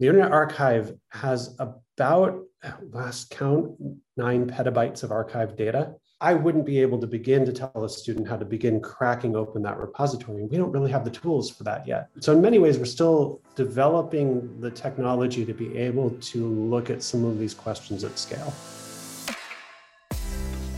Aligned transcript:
The 0.00 0.06
Internet 0.06 0.30
Archive 0.30 0.94
has 1.08 1.56
about, 1.58 2.44
last 2.92 3.30
count, 3.30 3.72
nine 4.16 4.48
petabytes 4.48 5.02
of 5.02 5.10
archive 5.10 5.56
data. 5.56 5.92
I 6.20 6.34
wouldn't 6.34 6.64
be 6.64 6.80
able 6.80 7.00
to 7.00 7.08
begin 7.08 7.44
to 7.46 7.52
tell 7.52 7.72
a 7.84 7.88
student 7.88 8.28
how 8.28 8.36
to 8.36 8.44
begin 8.44 8.80
cracking 8.80 9.34
open 9.34 9.60
that 9.62 9.76
repository. 9.76 10.44
We 10.44 10.56
don't 10.56 10.70
really 10.70 10.92
have 10.92 11.04
the 11.04 11.10
tools 11.10 11.50
for 11.50 11.64
that 11.64 11.84
yet. 11.84 12.10
So, 12.20 12.32
in 12.32 12.40
many 12.40 12.60
ways, 12.60 12.78
we're 12.78 12.84
still 12.84 13.40
developing 13.56 14.60
the 14.60 14.70
technology 14.70 15.44
to 15.44 15.52
be 15.52 15.76
able 15.76 16.10
to 16.10 16.46
look 16.46 16.90
at 16.90 17.02
some 17.02 17.24
of 17.24 17.40
these 17.40 17.52
questions 17.52 18.04
at 18.04 18.16
scale. 18.20 18.54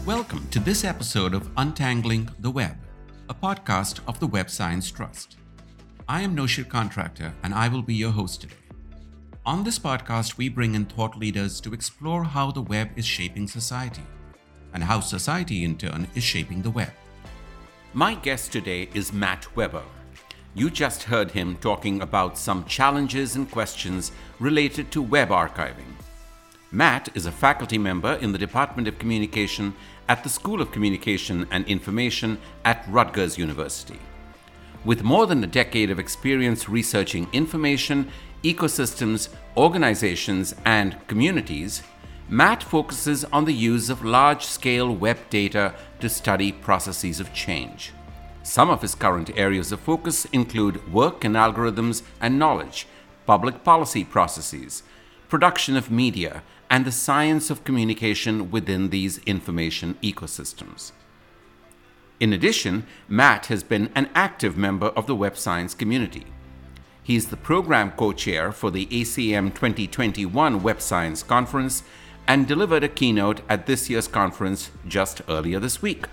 Welcome 0.07 0.49
to 0.49 0.61
this 0.61 0.83
episode 0.83 1.35
of 1.35 1.51
Untangling 1.59 2.31
the 2.39 2.51
Web, 2.51 2.79
a 3.29 3.35
podcast 3.35 4.01
of 4.09 4.19
the 4.19 4.27
Web 4.27 4.49
Science 4.49 4.91
Trust. 4.91 5.37
I 6.09 6.23
am 6.23 6.35
Noshir 6.35 6.67
Contractor, 6.67 7.35
and 7.43 7.53
I 7.53 7.69
will 7.69 7.83
be 7.83 7.95
your 7.95 8.13
host 8.13 8.41
today. 8.41 8.55
On 9.47 9.65
this 9.65 9.79
podcast, 9.79 10.37
we 10.37 10.51
bring 10.51 10.75
in 10.75 10.85
thought 10.85 11.17
leaders 11.17 11.63
to 11.63 11.73
explore 11.73 12.25
how 12.25 12.51
the 12.51 12.61
web 12.61 12.91
is 12.95 13.07
shaping 13.07 13.49
society 13.49 14.03
and 14.75 14.85
how 14.85 15.01
society, 15.01 15.65
in 15.65 15.79
turn, 15.79 16.07
is 16.15 16.23
shaping 16.23 16.61
the 16.61 16.71
web. 16.71 16.93
My 17.95 18.17
guest 18.17 18.53
today 18.53 18.91
is 18.93 19.15
Matt 19.15 19.57
Weber. 19.57 19.83
You 20.53 20.69
just 20.69 21.05
heard 21.05 21.31
him 21.31 21.57
talking 21.57 22.03
about 22.03 22.37
some 22.37 22.67
challenges 22.67 23.35
and 23.35 23.51
questions 23.51 24.13
related 24.41 24.91
to 24.91 25.01
web 25.01 25.31
archiving. 25.31 25.95
Matt 26.71 27.09
is 27.15 27.25
a 27.25 27.33
faculty 27.33 27.79
member 27.79 28.17
in 28.17 28.33
the 28.33 28.39
Department 28.39 28.89
of 28.89 28.99
Communication 28.99 29.75
at 30.11 30.23
the 30.23 30.29
School 30.29 30.61
of 30.61 30.71
Communication 30.71 31.49
and 31.51 31.67
Information 31.67 32.37
at 32.67 32.85
Rutgers 32.91 33.39
University. 33.39 34.01
With 34.85 35.03
more 35.03 35.27
than 35.27 35.45
a 35.45 35.47
decade 35.47 35.91
of 35.91 35.99
experience 35.99 36.69
researching 36.69 37.29
information, 37.33 38.11
ecosystems, 38.43 39.29
organizations, 39.57 40.55
and 40.65 40.97
communities, 41.07 41.83
Matt 42.29 42.63
focuses 42.63 43.25
on 43.25 43.45
the 43.45 43.53
use 43.53 43.91
of 43.91 44.05
large 44.05 44.45
scale 44.45 44.95
web 44.95 45.19
data 45.31 45.75
to 46.01 46.09
study 46.09 46.53
processes 46.53 47.19
of 47.19 47.33
change. 47.35 47.93
Some 48.43 48.71
of 48.71 48.83
his 48.83 48.95
current 48.95 49.31
areas 49.37 49.73
of 49.73 49.81
focus 49.81 50.25
include 50.27 50.93
work 50.93 51.25
in 51.25 51.33
algorithms 51.33 52.03
and 52.21 52.39
knowledge, 52.39 52.87
public 53.27 53.63
policy 53.65 54.05
processes, 54.05 54.83
production 55.29 55.77
of 55.77 55.91
media, 55.91 56.43
and 56.71 56.85
the 56.85 56.93
science 56.93 57.51
of 57.51 57.65
communication 57.65 58.51
within 58.51 58.91
these 58.91 59.19
information 59.27 59.97
ecosystems. 60.03 60.93
In 62.21 62.33
addition, 62.33 62.87
Matt 63.09 63.47
has 63.47 63.63
been 63.63 63.91
an 63.95 64.09
active 64.15 64.57
member 64.57 64.89
of 64.89 65.07
the 65.07 65.17
web 65.17 65.37
science 65.37 65.75
community. 65.75 66.27
He 67.03 67.17
is 67.17 67.27
the 67.29 67.37
program 67.37 67.93
co 67.93 68.13
chair 68.13 68.53
for 68.53 68.71
the 68.71 68.87
ACM 68.87 69.55
2021 69.55 70.63
Web 70.63 70.81
Science 70.81 71.23
Conference 71.23 71.83
and 72.27 72.47
delivered 72.47 72.85
a 72.85 72.89
keynote 72.89 73.41
at 73.49 73.67
this 73.67 73.91
year's 73.91 74.07
conference 74.07 74.71
just 74.87 75.23
earlier 75.29 75.59
this 75.59 75.83
week. 75.83 76.07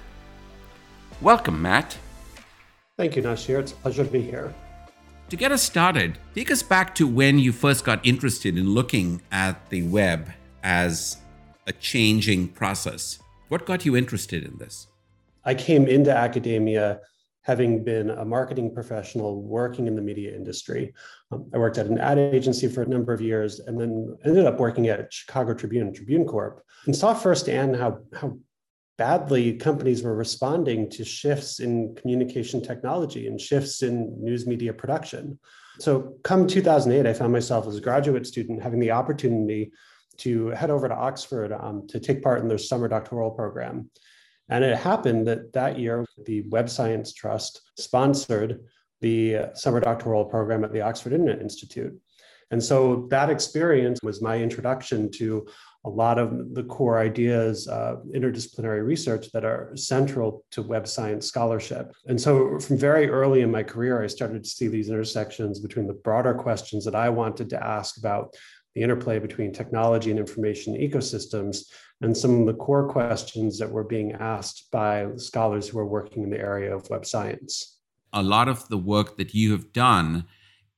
Welcome, 1.22 1.62
Matt. 1.62 1.98
Thank 2.96 3.16
you, 3.16 3.22
Noshir. 3.22 3.60
It's 3.60 3.74
a 3.74 3.76
pleasure 3.76 4.06
to 4.06 4.10
be 4.10 4.22
here. 4.22 4.54
To 5.30 5.36
get 5.36 5.52
us 5.52 5.62
started, 5.62 6.18
take 6.34 6.50
us 6.50 6.64
back 6.64 6.96
to 6.96 7.06
when 7.06 7.38
you 7.38 7.52
first 7.52 7.84
got 7.84 8.06
interested 8.06 8.58
in 8.58 8.70
looking 8.70 9.22
at 9.32 9.70
the 9.70 9.84
web 9.84 10.32
as 10.64 11.18
a 11.68 11.74
changing 11.74 12.48
process. 12.48 13.20
What 13.50 13.66
got 13.66 13.86
you 13.86 13.96
interested 13.96 14.46
in 14.46 14.58
this? 14.58 14.88
I 15.44 15.54
came 15.54 15.86
into 15.86 16.16
academia 16.16 17.02
having 17.48 17.82
been 17.82 18.10
a 18.10 18.26
marketing 18.26 18.74
professional 18.74 19.42
working 19.42 19.88
in 19.88 19.96
the 19.96 20.02
media 20.02 20.36
industry. 20.36 20.94
Um, 21.32 21.50
I 21.54 21.58
worked 21.58 21.78
at 21.78 21.86
an 21.86 21.98
ad 21.98 22.20
agency 22.20 22.68
for 22.68 22.82
a 22.82 22.86
number 22.86 23.14
of 23.14 23.22
years 23.22 23.62
and 23.62 23.80
then 23.80 24.18
ended 24.26 24.46
up 24.46 24.60
working 24.60 24.90
at 24.90 25.14
Chicago 25.14 25.54
Tribune, 25.54 25.88
and 25.88 25.96
Tribune 25.96 26.26
Corp, 26.26 26.62
and 26.86 26.94
saw 26.94 27.14
firsthand 27.14 27.78
how, 27.78 28.00
how 28.14 28.38
badly 28.98 29.54
companies 29.54 30.04
were 30.04 30.14
responding 30.14 30.90
to 30.90 31.06
shifts 31.06 31.62
in 31.62 31.96
communication 31.96 32.62
technology 32.62 33.28
and 33.28 33.40
shifts 33.40 33.82
in 33.82 34.22
news 34.22 34.46
media 34.46 34.74
production. 34.74 35.40
So, 35.80 36.16
come 36.24 36.48
2008, 36.48 37.08
I 37.10 37.14
found 37.14 37.32
myself 37.32 37.66
as 37.66 37.78
a 37.78 37.82
graduate 37.82 38.28
student 38.28 38.62
having 38.62 38.80
the 38.82 38.92
opportunity 38.92 39.72
to 40.18 40.48
head 40.50 40.70
over 40.70 40.90
to 40.90 40.96
Oxford 40.96 41.54
um, 41.54 41.88
to 41.88 42.00
take 42.00 42.22
part 42.22 42.42
in 42.42 42.50
their 42.50 42.58
summer 42.58 42.90
doctoral 42.90 43.32
program. 43.32 43.90
And 44.50 44.64
it 44.64 44.78
happened 44.78 45.28
that 45.28 45.54
that 45.54 45.78
year, 45.78 46.06
the 46.26 46.42
Web 46.50 46.70
Science 46.70 47.14
Trust 47.14 47.62
sponsored 47.78 48.62
the 49.02 49.38
summer 49.54 49.80
doctoral 49.80 50.26
program 50.26 50.64
at 50.64 50.72
the 50.72 50.82
Oxford 50.82 51.14
Internet 51.14 51.42
Institute. 51.42 51.94
And 52.50 52.64
so 52.64 53.08
that 53.10 53.30
experience 53.30 54.00
was 54.02 54.22
my 54.22 54.38
introduction 54.38 55.12
to 55.12 55.46
a 55.86 55.90
lot 55.90 56.18
of 56.18 56.54
the 56.54 56.64
core 56.64 57.00
ideas, 57.00 57.68
uh, 57.68 57.96
interdisciplinary 58.14 58.86
research 58.86 59.32
that 59.32 59.46
are 59.46 59.72
central 59.76 60.44
to 60.52 60.62
web 60.62 60.88
science 60.88 61.26
scholarship. 61.28 61.92
And 62.08 62.20
so 62.20 62.60
from 62.60 62.78
very 62.78 63.10
early 63.10 63.42
in 63.42 63.52
my 63.52 63.64
career, 63.64 64.02
I 64.02 64.08
started 64.08 64.44
to 64.44 64.50
see 64.50 64.68
these 64.68 64.90
intersections 64.90 65.60
between 65.60 65.88
the 65.88 65.94
broader 65.94 66.34
questions 66.34 66.84
that 66.86 66.96
I 66.96 67.10
wanted 67.10 67.50
to 67.52 67.64
ask 67.64 67.98
about 67.98 68.34
the 68.76 68.82
interplay 68.82 69.20
between 69.20 69.52
technology 69.52 70.12
and 70.12 70.20
information 70.20 70.76
ecosystems 70.76 71.66
and 72.02 72.16
some 72.16 72.42
of 72.42 72.46
the 72.46 72.54
core 72.54 72.88
questions 72.88 73.58
that 73.60 73.72
were 73.72 73.84
being 73.84 74.14
asked 74.14 74.70
by 74.72 75.08
scholars 75.18 75.68
who 75.68 75.80
are 75.80 75.86
working 75.86 76.24
in 76.24 76.30
the 76.30 76.40
area 76.40 76.74
of 76.74 76.90
web 76.90 77.06
science. 77.06 77.78
A 78.14 78.24
lot 78.24 78.48
of 78.48 78.68
the 78.70 78.78
work 78.78 79.18
that 79.18 79.34
you 79.34 79.52
have 79.52 79.74
done 79.74 80.26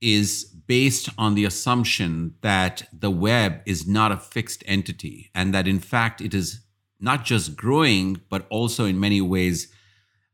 is 0.02 0.46
based 0.46 1.10
on 1.18 1.36
the 1.36 1.46
assumption 1.46 2.36
that 2.42 2.88
the 2.94 3.12
web 3.12 3.62
is 3.66 3.86
not 3.86 4.12
a 4.12 4.18
fixed 4.18 4.64
entity 4.66 5.30
and 5.36 5.54
that 5.54 5.68
in 5.68 5.80
fact 5.80 6.22
it 6.22 6.34
is 6.34 6.62
not 7.00 7.26
just 7.26 7.56
growing, 7.56 8.22
but 8.30 8.46
also 8.50 8.86
in 8.86 9.00
many 9.00 9.22
ways 9.22 9.72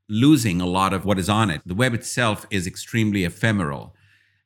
losing 0.07 0.61
a 0.61 0.65
lot 0.65 0.93
of 0.93 1.05
what 1.05 1.19
is 1.19 1.29
on 1.29 1.49
it. 1.49 1.61
The 1.65 1.75
web 1.75 1.93
itself 1.93 2.45
is 2.49 2.67
extremely 2.67 3.23
ephemeral. 3.23 3.95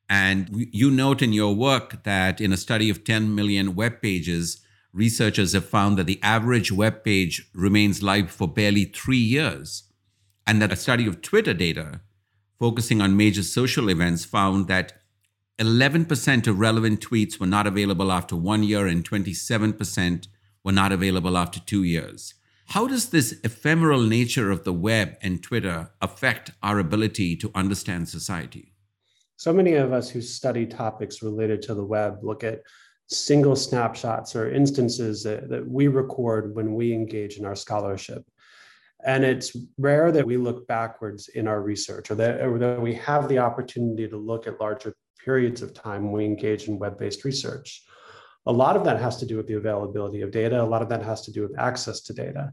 And 0.09 0.67
you 0.71 0.89
note 0.89 1.21
in 1.21 1.33
your 1.33 1.53
work 1.53 2.03
that 2.03 2.41
in 2.41 2.51
a 2.51 2.57
study 2.57 2.89
of 2.89 3.03
10 3.03 3.35
million 3.35 3.75
web 3.75 4.01
pages, 4.01 4.61
researchers 4.93 5.53
have 5.53 5.65
found 5.65 5.97
that 5.97 6.07
the 6.07 6.19
average 6.23 6.71
web 6.71 7.03
page 7.03 7.49
remains 7.53 8.03
live 8.03 8.31
for 8.31 8.47
barely 8.47 8.85
three 8.85 9.17
years, 9.17 9.83
and 10.47 10.61
that 10.61 10.71
a 10.71 10.75
study 10.75 11.05
of 11.05 11.21
Twitter 11.21 11.53
data 11.53 12.01
focusing 12.57 13.01
on 13.01 13.15
major 13.15 13.43
social 13.43 13.89
events 13.89 14.25
found 14.25 14.67
that 14.67 14.93
11% 15.59 16.47
of 16.47 16.59
relevant 16.59 17.01
tweets 17.01 17.39
were 17.39 17.45
not 17.45 17.67
available 17.67 18.11
after 18.11 18.35
one 18.35 18.63
year, 18.63 18.87
and 18.87 19.07
27% 19.07 20.27
were 20.63 20.71
not 20.71 20.91
available 20.91 21.37
after 21.37 21.59
two 21.59 21.83
years. 21.83 22.33
How 22.67 22.87
does 22.87 23.09
this 23.09 23.39
ephemeral 23.43 24.03
nature 24.03 24.51
of 24.51 24.63
the 24.63 24.73
web 24.73 25.17
and 25.21 25.41
Twitter 25.41 25.89
affect 26.01 26.51
our 26.61 26.79
ability 26.79 27.35
to 27.37 27.51
understand 27.55 28.07
society? 28.07 28.73
So 29.37 29.51
many 29.51 29.73
of 29.73 29.91
us 29.91 30.09
who 30.09 30.21
study 30.21 30.65
topics 30.65 31.23
related 31.23 31.61
to 31.63 31.73
the 31.73 31.83
web 31.83 32.19
look 32.21 32.43
at 32.43 32.61
single 33.09 33.55
snapshots 33.55 34.35
or 34.35 34.51
instances 34.51 35.23
that, 35.23 35.49
that 35.49 35.67
we 35.67 35.87
record 35.87 36.55
when 36.55 36.75
we 36.75 36.93
engage 36.93 37.37
in 37.37 37.45
our 37.45 37.55
scholarship. 37.55 38.23
And 39.03 39.23
it's 39.23 39.55
rare 39.77 40.11
that 40.11 40.25
we 40.25 40.37
look 40.37 40.67
backwards 40.67 41.29
in 41.29 41.47
our 41.47 41.61
research 41.61 42.11
or 42.11 42.15
that, 42.15 42.41
or 42.41 42.59
that 42.59 42.81
we 42.81 42.93
have 42.95 43.27
the 43.27 43.39
opportunity 43.39 44.07
to 44.07 44.17
look 44.17 44.45
at 44.45 44.59
larger 44.59 44.93
periods 45.23 45.61
of 45.61 45.73
time 45.73 46.05
when 46.05 46.11
we 46.11 46.25
engage 46.25 46.67
in 46.67 46.77
web 46.77 46.97
based 46.97 47.23
research. 47.23 47.83
A 48.45 48.51
lot 48.51 48.75
of 48.75 48.83
that 48.85 48.99
has 48.99 49.17
to 49.17 49.25
do 49.25 49.37
with 49.37 49.47
the 49.47 49.55
availability 49.55 50.21
of 50.21 50.31
data, 50.31 50.61
a 50.61 50.63
lot 50.63 50.81
of 50.81 50.89
that 50.89 51.03
has 51.03 51.21
to 51.23 51.31
do 51.31 51.41
with 51.41 51.57
access 51.57 52.01
to 52.01 52.13
data. 52.13 52.51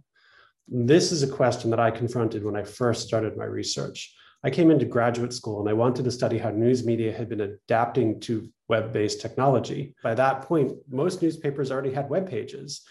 This 0.68 1.12
is 1.12 1.22
a 1.22 1.28
question 1.28 1.70
that 1.70 1.80
I 1.80 1.90
confronted 1.90 2.44
when 2.44 2.56
I 2.56 2.64
first 2.64 3.06
started 3.06 3.36
my 3.36 3.44
research. 3.44 4.14
I 4.42 4.50
came 4.50 4.70
into 4.70 4.84
graduate 4.84 5.32
school 5.32 5.60
and 5.60 5.68
I 5.68 5.74
wanted 5.74 6.04
to 6.04 6.10
study 6.10 6.38
how 6.38 6.50
news 6.50 6.84
media 6.84 7.12
had 7.12 7.28
been 7.28 7.40
adapting 7.40 8.20
to 8.20 8.48
web 8.69 8.93
based 8.93 9.21
technology. 9.21 9.94
By 10.03 10.15
that 10.15 10.43
point, 10.43 10.72
most 10.91 11.22
newspapers 11.22 11.71
already 11.71 11.92
had 11.92 12.10
web 12.10 12.28
pages. 12.28 12.83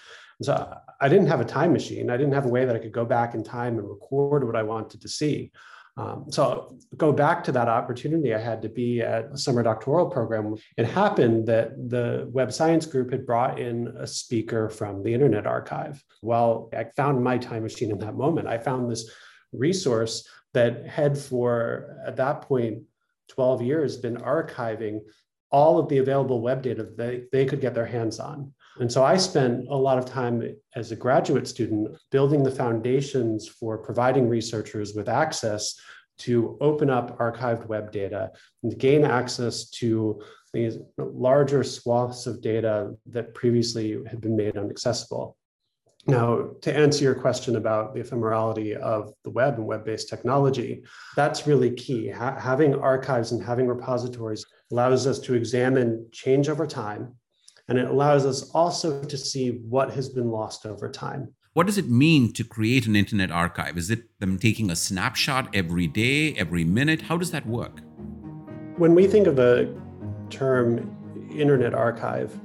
So 0.42 0.78
I 1.00 1.08
didn't 1.08 1.28
have 1.28 1.42
a 1.42 1.46
time 1.46 1.72
machine. 1.72 2.10
I 2.10 2.18
didn't 2.18 2.34
have 2.34 2.46
a 2.46 2.50
way 2.50 2.66
that 2.66 2.76
I 2.76 2.80
could 2.80 2.92
go 2.92 3.06
back 3.06 3.36
in 3.36 3.44
time 3.44 3.80
and 3.80 3.88
record 3.88 4.46
what 4.46 4.56
I 4.56 4.64
wanted 4.64 5.02
to 5.02 5.08
see. 5.08 5.52
Um, 5.98 6.26
so 6.30 6.78
go 6.98 7.14
back 7.14 7.42
to 7.46 7.54
that 7.54 7.70
opportunity 7.70 8.34
I 8.34 8.40
had 8.40 8.62
to 8.64 8.70
be 8.70 9.02
at 9.02 9.30
a 9.32 9.38
summer 9.38 9.64
doctoral 9.64 10.10
program. 10.10 10.56
It 10.76 10.88
happened 10.88 11.48
that 11.48 11.90
the 11.90 12.28
web 12.34 12.52
science 12.52 12.86
group 12.86 13.12
had 13.12 13.26
brought 13.26 13.60
in 13.60 13.88
a 13.98 14.06
speaker 14.06 14.70
from 14.70 15.04
the 15.04 15.14
Internet 15.14 15.48
Archive. 15.48 16.04
Well, 16.22 16.70
I 16.74 16.86
found 16.98 17.24
my 17.24 17.38
time 17.38 17.64
machine 17.64 17.92
in 17.92 18.00
that 18.00 18.16
moment. 18.16 18.48
I 18.48 18.58
found 18.58 18.92
this 18.92 19.10
resource 19.54 20.28
that 20.54 20.86
had 20.86 21.18
for 21.18 21.98
at 22.06 22.18
that 22.18 22.42
point 22.42 22.84
12 23.30 23.62
years 23.62 23.98
been 23.98 24.18
archiving 24.18 25.00
all 25.56 25.80
of 25.80 25.88
the 25.88 26.00
available 26.00 26.42
web 26.42 26.62
data 26.62 26.84
that 26.84 26.98
they, 26.98 27.24
they 27.32 27.46
could 27.46 27.62
get 27.62 27.74
their 27.74 27.86
hands 27.86 28.20
on. 28.20 28.54
And 28.82 28.92
so 28.92 29.06
I 29.06 29.16
spent 29.16 29.66
a 29.70 29.78
lot 29.88 29.98
of 29.98 30.04
time 30.04 30.44
as 30.76 30.92
a 30.92 30.98
graduate 30.98 31.48
student 31.48 31.96
building 32.12 32.44
the 32.44 32.52
foundations 32.52 33.48
for 33.48 33.78
providing 33.78 34.28
researchers 34.28 34.96
with 34.96 35.08
access 35.08 35.80
to 36.18 36.58
open 36.60 36.90
up 36.90 37.18
archived 37.20 37.68
web 37.68 37.94
data 37.94 38.34
and 38.64 38.78
gain 38.78 39.06
access 39.06 39.70
to 39.70 40.22
these 40.52 40.78
larger 40.98 41.64
swaths 41.64 42.28
of 42.28 42.42
data 42.42 42.94
that 43.06 43.34
previously 43.34 43.98
had 44.10 44.20
been 44.20 44.36
made 44.36 44.58
inaccessible. 44.58 45.38
Now, 46.06 46.50
to 46.64 46.76
answer 46.76 47.06
your 47.06 47.16
question 47.16 47.56
about 47.56 47.94
the 47.94 48.02
ephemerality 48.02 48.76
of 48.76 49.14
the 49.24 49.30
web 49.30 49.56
and 49.56 49.66
web 49.66 49.86
based 49.86 50.10
technology, 50.10 50.84
that's 51.16 51.48
really 51.48 51.72
key. 51.72 52.10
Ha- 52.10 52.40
having 52.40 52.76
archives 52.76 53.32
and 53.32 53.42
having 53.42 53.68
repositories 53.68 54.46
allows 54.72 55.08
us 55.08 55.20
to 55.20 55.34
examine 55.34 56.08
change 56.12 56.50
over 56.50 56.66
time, 56.66 57.16
and 57.68 57.78
it 57.78 57.88
allows 57.88 58.26
us 58.26 58.50
also 58.52 59.04
to 59.04 59.18
see 59.18 59.50
what 59.70 59.92
has 59.92 60.10
been 60.10 60.30
lost 60.30 60.66
over 60.66 60.90
time. 60.90 61.34
What 61.54 61.68
does 61.68 61.78
it 61.78 61.90
mean 61.90 62.34
to 62.34 62.44
create 62.44 62.86
an 62.86 62.96
internet 62.96 63.32
archive? 63.32 63.78
Is 63.78 63.90
it 63.90 64.20
them 64.20 64.38
taking 64.38 64.70
a 64.70 64.76
snapshot 64.76 65.56
every 65.56 65.88
day, 65.88 66.34
every 66.34 66.66
minute? 66.66 67.04
How 67.04 67.18
does 67.18 67.32
that 67.32 67.48
work? 67.48 67.80
When 68.78 68.94
we 68.94 69.08
think 69.08 69.26
of 69.26 69.38
the 69.38 69.74
term 70.30 70.92
internet 71.32 71.74
archive, 71.74 72.38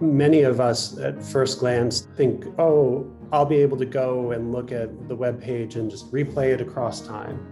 many 0.00 0.42
of 0.42 0.60
us 0.60 0.98
at 0.98 1.22
first 1.22 1.60
glance 1.60 2.08
think, 2.16 2.46
oh, 2.58 3.06
I'll 3.32 3.44
be 3.44 3.56
able 3.56 3.76
to 3.76 3.84
go 3.84 4.30
and 4.30 4.52
look 4.52 4.72
at 4.72 5.08
the 5.08 5.16
web 5.16 5.42
page 5.42 5.76
and 5.76 5.90
just 5.90 6.10
replay 6.10 6.52
it 6.54 6.60
across 6.60 7.06
time. 7.06 7.46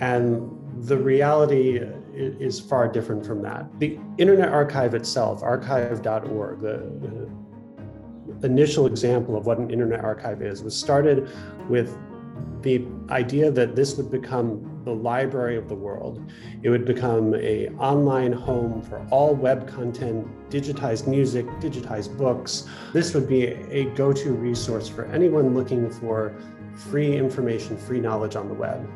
And 0.00 0.50
the 0.84 0.96
reality 0.96 1.80
is 2.14 2.60
far 2.60 2.88
different 2.88 3.24
from 3.24 3.42
that. 3.42 3.66
The 3.78 3.98
Internet 4.18 4.48
Archive 4.48 4.94
itself, 4.94 5.42
archive.org, 5.42 6.60
the 6.60 7.30
initial 8.42 8.86
example 8.86 9.36
of 9.36 9.46
what 9.46 9.58
an 9.58 9.70
Internet 9.70 10.04
Archive 10.04 10.42
is, 10.42 10.62
was 10.62 10.76
started 10.76 11.28
with 11.68 11.96
the 12.62 12.86
idea 13.10 13.50
that 13.50 13.74
this 13.74 13.96
would 13.96 14.10
become 14.10 14.82
the 14.84 14.94
library 14.94 15.56
of 15.56 15.68
the 15.68 15.74
world. 15.74 16.30
It 16.62 16.70
would 16.70 16.84
become 16.84 17.34
a 17.34 17.68
online 17.78 18.32
home 18.32 18.82
for 18.82 19.06
all 19.10 19.34
web 19.34 19.68
content, 19.68 20.26
digitized 20.50 21.06
music, 21.06 21.46
digitized 21.60 22.16
books. 22.16 22.66
This 22.92 23.14
would 23.14 23.28
be 23.28 23.44
a 23.44 23.84
go-to 23.94 24.32
resource 24.32 24.88
for 24.88 25.04
anyone 25.06 25.54
looking 25.54 25.90
for 25.90 26.34
free 26.74 27.16
information, 27.16 27.76
free 27.76 28.00
knowledge 28.00 28.36
on 28.36 28.48
the 28.48 28.54
web. 28.54 28.88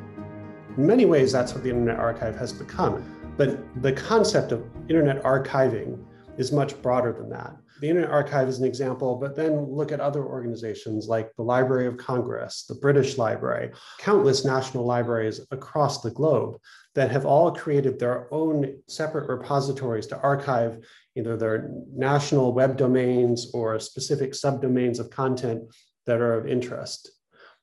In 0.77 0.87
many 0.89 1.05
ways, 1.05 1.31
that's 1.31 1.55
what 1.55 1.63
the 1.63 1.71
Internet 1.71 2.01
Archive 2.01 2.37
has 2.37 2.53
become. 2.53 3.05
But 3.37 3.61
the 3.83 3.93
concept 3.93 4.51
of 4.51 4.65
Internet 4.89 5.23
archiving 5.23 6.05
is 6.37 6.51
much 6.51 6.81
broader 6.83 7.13
than 7.13 7.31
that. 7.31 7.57
The 7.81 7.89
Internet 7.89 8.11
Archive 8.11 8.49
is 8.49 8.59
an 8.59 8.65
example, 8.65 9.15
but 9.17 9.37
then 9.37 9.71
look 9.71 9.93
at 9.93 10.01
other 10.01 10.25
organizations 10.25 11.07
like 11.07 11.35
the 11.37 11.45
Library 11.45 11.87
of 11.87 11.97
Congress, 11.97 12.65
the 12.69 12.75
British 12.75 13.19
Library, 13.19 13.71
countless 13.99 14.45
national 14.45 14.85
libraries 14.85 15.41
across 15.53 16.03
the 16.03 16.11
globe 16.11 16.57
that 16.95 17.11
have 17.11 17.25
all 17.25 17.53
created 17.53 17.99
their 17.99 18.33
own 18.33 18.77
separate 18.89 19.29
repositories 19.29 20.09
to 20.09 20.21
archive 20.21 20.79
either 21.17 21.37
their 21.37 21.71
national 21.93 22.53
web 22.53 22.77
domains 22.77 23.51
or 23.55 23.79
specific 23.79 24.33
subdomains 24.33 24.99
of 24.99 25.11
content 25.11 25.63
that 26.07 26.21
are 26.21 26.35
of 26.35 26.49
interest. 26.49 27.11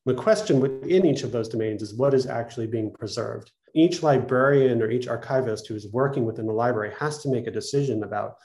The 0.05 0.13
question 0.15 0.59
within 0.59 1.05
each 1.05 1.23
of 1.23 1.31
those 1.31 1.47
domains 1.47 1.83
is 1.83 1.93
what 1.93 2.13
is 2.13 2.25
actually 2.25 2.67
being 2.67 2.91
preserved. 2.91 3.51
Each 3.75 4.01
librarian 4.01 4.81
or 4.81 4.89
each 4.89 5.07
archivist 5.07 5.67
who 5.67 5.75
is 5.75 5.91
working 5.91 6.25
within 6.25 6.47
the 6.47 6.53
library 6.53 6.91
has 6.99 7.19
to 7.19 7.29
make 7.29 7.45
a 7.45 7.51
decision 7.51 8.03
about 8.03 8.35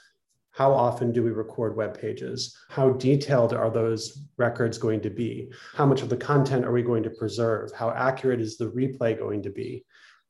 how 0.51 0.71
often 0.71 1.11
do 1.11 1.23
we 1.23 1.29
record 1.31 1.75
web 1.75 1.99
pages? 1.99 2.55
How 2.69 2.91
detailed 2.91 3.53
are 3.53 3.69
those 3.69 4.23
records 4.37 4.77
going 4.77 5.01
to 5.01 5.09
be? 5.09 5.51
How 5.75 5.85
much 5.85 6.01
of 6.01 6.09
the 6.09 6.17
content 6.17 6.65
are 6.65 6.71
we 6.71 6.81
going 6.81 7.03
to 7.03 7.11
preserve? 7.11 7.71
How 7.73 7.91
accurate 7.91 8.41
is 8.41 8.57
the 8.57 8.71
replay 8.71 9.17
going 9.17 9.43
to 9.43 9.51
be? 9.51 9.85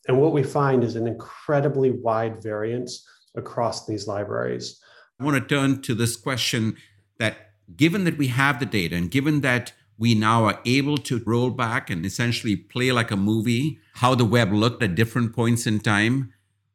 And 0.07 0.19
what 0.19 0.33
we 0.33 0.44
find 0.44 0.83
is 0.83 0.95
an 0.95 1.07
incredibly 1.07 1.91
wide 1.91 2.41
variance 2.41 3.06
across 3.35 3.85
these 3.85 4.07
libraries. 4.07 4.81
I 5.19 5.23
want 5.23 5.41
to 5.41 5.56
turn 5.56 5.81
to 5.83 5.95
this 5.95 6.15
question 6.15 6.77
that 7.19 7.38
given 7.75 8.03
that 8.03 8.18
we 8.18 8.27
have 8.27 8.59
the 8.59 8.65
data 8.65 8.95
and 8.95 9.09
given 9.09 9.41
that 9.41 9.73
we 9.97 10.13
now 10.13 10.45
are 10.45 10.59
able 10.65 10.97
to 10.97 11.23
roll 11.25 11.49
back 11.49 11.89
and 11.89 12.05
essentially 12.05 12.55
play 12.55 12.91
like 12.91 13.11
a 13.11 13.17
movie 13.17 13.79
how 13.95 14.13
the 14.13 14.25
web 14.25 14.53
looked 14.53 14.83
at 14.83 14.94
different 14.94 15.35
points 15.35 15.65
in 15.65 15.79
time, 15.79 16.31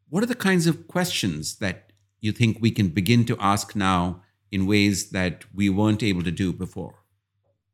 what 0.08 0.22
are 0.22 0.26
the 0.26 0.34
kinds 0.34 0.66
of 0.66 0.88
questions 0.88 1.56
that 1.58 1.92
you 2.20 2.32
think 2.32 2.58
we 2.60 2.70
can 2.70 2.88
begin 2.88 3.24
to 3.26 3.36
ask 3.38 3.76
now 3.76 4.22
in 4.50 4.66
ways 4.66 5.10
that 5.10 5.44
we 5.54 5.70
weren't 5.70 6.02
able 6.02 6.22
to 6.22 6.32
do 6.32 6.52
before? 6.52 7.04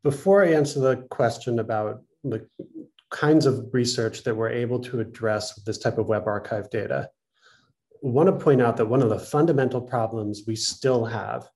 Before 0.03 0.45
I 0.45 0.53
answer 0.53 0.81
the 0.81 0.97
question 1.11 1.59
about 1.59 2.03
the 2.23 2.47
kinds 3.11 3.47
of 3.47 3.69
research 3.73 4.23
that 4.25 4.37
we're 4.37 4.51
able 4.51 4.79
to 4.81 5.01
address 5.01 5.55
with 5.55 5.65
this 5.65 5.79
type 5.79 5.97
of 5.97 6.09
web 6.09 6.27
archive 6.27 6.69
data, 6.71 7.09
I 7.95 7.97
want 8.03 8.29
to 8.29 8.45
point 8.45 8.61
out 8.61 8.77
that 8.77 8.87
one 8.87 9.03
of 9.03 9.09
the 9.09 9.19
fundamental 9.19 9.81
problems 9.81 10.43
we 10.47 10.57
still 10.57 11.05
have 11.07 11.49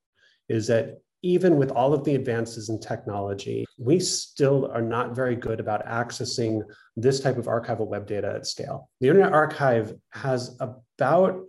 is 0.48 0.66
that 0.68 1.02
even 1.22 1.56
with 1.56 1.70
all 1.70 1.94
of 1.94 2.04
the 2.04 2.14
advances 2.14 2.68
in 2.68 2.80
technology, 2.80 3.64
we 3.84 3.98
still 3.98 4.70
are 4.72 4.82
not 4.82 5.14
very 5.14 5.34
good 5.34 5.60
about 5.60 5.84
accessing 5.86 6.62
this 6.96 7.20
type 7.20 7.36
of 7.36 7.46
archival 7.46 7.86
web 7.86 8.06
data 8.06 8.32
at 8.34 8.46
scale. 8.46 8.88
The 9.00 9.08
Internet 9.08 9.32
Archive 9.32 9.94
has 10.10 10.56
about, 10.60 11.42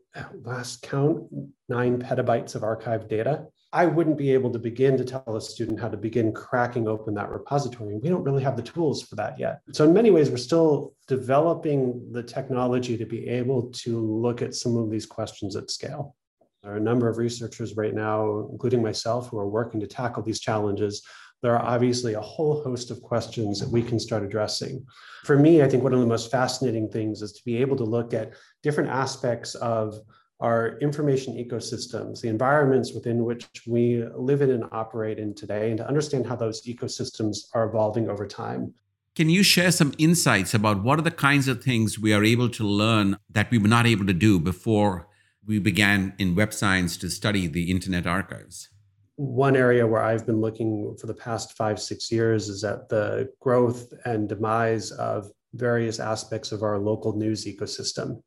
last 0.43 0.81
count, 0.81 1.23
nine 1.69 2.01
petabytes 2.01 2.55
of 2.55 2.61
archived 2.61 3.07
data. 3.07 3.45
I 3.71 3.87
wouldn't 3.87 4.19
be 4.19 4.31
able 4.31 4.51
to 4.51 4.59
begin 4.59 4.97
to 4.97 5.03
tell 5.03 5.35
a 5.35 5.41
student 5.41 5.79
how 5.79 5.89
to 5.89 5.97
begin 5.97 6.31
cracking 6.31 6.87
open 6.87 7.15
that 7.15 7.29
repository. 7.29 7.97
We 7.97 8.09
don't 8.09 8.23
really 8.23 8.43
have 8.43 8.55
the 8.55 8.61
tools 8.61 9.01
for 9.01 9.15
that 9.15 9.39
yet. 9.39 9.61
So, 9.71 9.83
in 9.83 9.93
many 9.93 10.11
ways, 10.11 10.29
we're 10.29 10.37
still 10.37 10.93
developing 11.07 12.11
the 12.11 12.21
technology 12.21 12.97
to 12.97 13.05
be 13.05 13.27
able 13.27 13.71
to 13.71 13.99
look 13.99 14.43
at 14.43 14.53
some 14.53 14.77
of 14.77 14.91
these 14.91 15.07
questions 15.07 15.55
at 15.55 15.71
scale. 15.71 16.15
There 16.61 16.71
are 16.71 16.77
a 16.77 16.79
number 16.81 17.09
of 17.09 17.17
researchers 17.17 17.75
right 17.75 17.93
now, 17.93 18.47
including 18.51 18.81
myself, 18.81 19.29
who 19.29 19.39
are 19.39 19.49
working 19.49 19.79
to 19.79 19.87
tackle 19.87 20.23
these 20.23 20.39
challenges. 20.39 21.01
There 21.43 21.59
are 21.59 21.75
obviously 21.75 22.13
a 22.13 22.21
whole 22.21 22.63
host 22.63 22.89
of 22.89 23.01
questions 23.01 23.59
that 23.59 23.69
we 23.69 23.83
can 23.83 23.99
start 23.99 24.23
addressing. 24.23 24.85
For 25.25 25.37
me, 25.37 25.61
I 25.61 25.67
think 25.67 25.83
one 25.83 25.93
of 25.93 25.99
the 25.99 26.05
most 26.05 26.31
fascinating 26.31 26.89
things 26.89 27.21
is 27.21 27.33
to 27.33 27.43
be 27.43 27.57
able 27.57 27.75
to 27.75 27.83
look 27.83 28.13
at 28.13 28.31
different 28.63 28.89
aspects 28.89 29.53
of 29.55 29.99
our 30.39 30.77
information 30.79 31.35
ecosystems, 31.35 32.21
the 32.21 32.29
environments 32.29 32.93
within 32.93 33.25
which 33.25 33.45
we 33.67 34.05
live 34.15 34.41
in 34.41 34.51
and 34.51 34.63
operate 34.71 35.19
in 35.19 35.35
today, 35.35 35.69
and 35.69 35.77
to 35.79 35.87
understand 35.87 36.25
how 36.25 36.37
those 36.37 36.65
ecosystems 36.65 37.39
are 37.53 37.65
evolving 37.65 38.09
over 38.09 38.25
time. 38.25 38.73
Can 39.13 39.29
you 39.29 39.43
share 39.43 39.71
some 39.71 39.93
insights 39.97 40.53
about 40.53 40.81
what 40.81 40.97
are 40.97 41.03
the 41.03 41.11
kinds 41.11 41.49
of 41.49 41.61
things 41.61 41.99
we 41.99 42.13
are 42.13 42.23
able 42.23 42.49
to 42.49 42.63
learn 42.63 43.17
that 43.29 43.51
we 43.51 43.57
were 43.57 43.67
not 43.67 43.85
able 43.85 44.05
to 44.05 44.13
do 44.13 44.39
before 44.39 45.07
we 45.45 45.59
began 45.59 46.13
in 46.17 46.35
web 46.35 46.53
science 46.53 46.95
to 46.97 47.09
study 47.09 47.47
the 47.47 47.69
Internet 47.69 48.07
archives? 48.07 48.69
One 49.15 49.55
area 49.55 49.85
where 49.85 50.01
I've 50.01 50.25
been 50.25 50.41
looking 50.41 50.95
for 50.99 51.07
the 51.07 51.13
past 51.13 51.55
five, 51.55 51.79
six 51.79 52.11
years 52.11 52.49
is 52.49 52.63
at 52.63 52.89
the 52.89 53.29
growth 53.39 53.93
and 54.05 54.27
demise 54.27 54.91
of 54.91 55.29
various 55.53 55.99
aspects 55.99 56.51
of 56.51 56.63
our 56.63 56.79
local 56.79 57.15
news 57.15 57.45
ecosystem. 57.45 58.23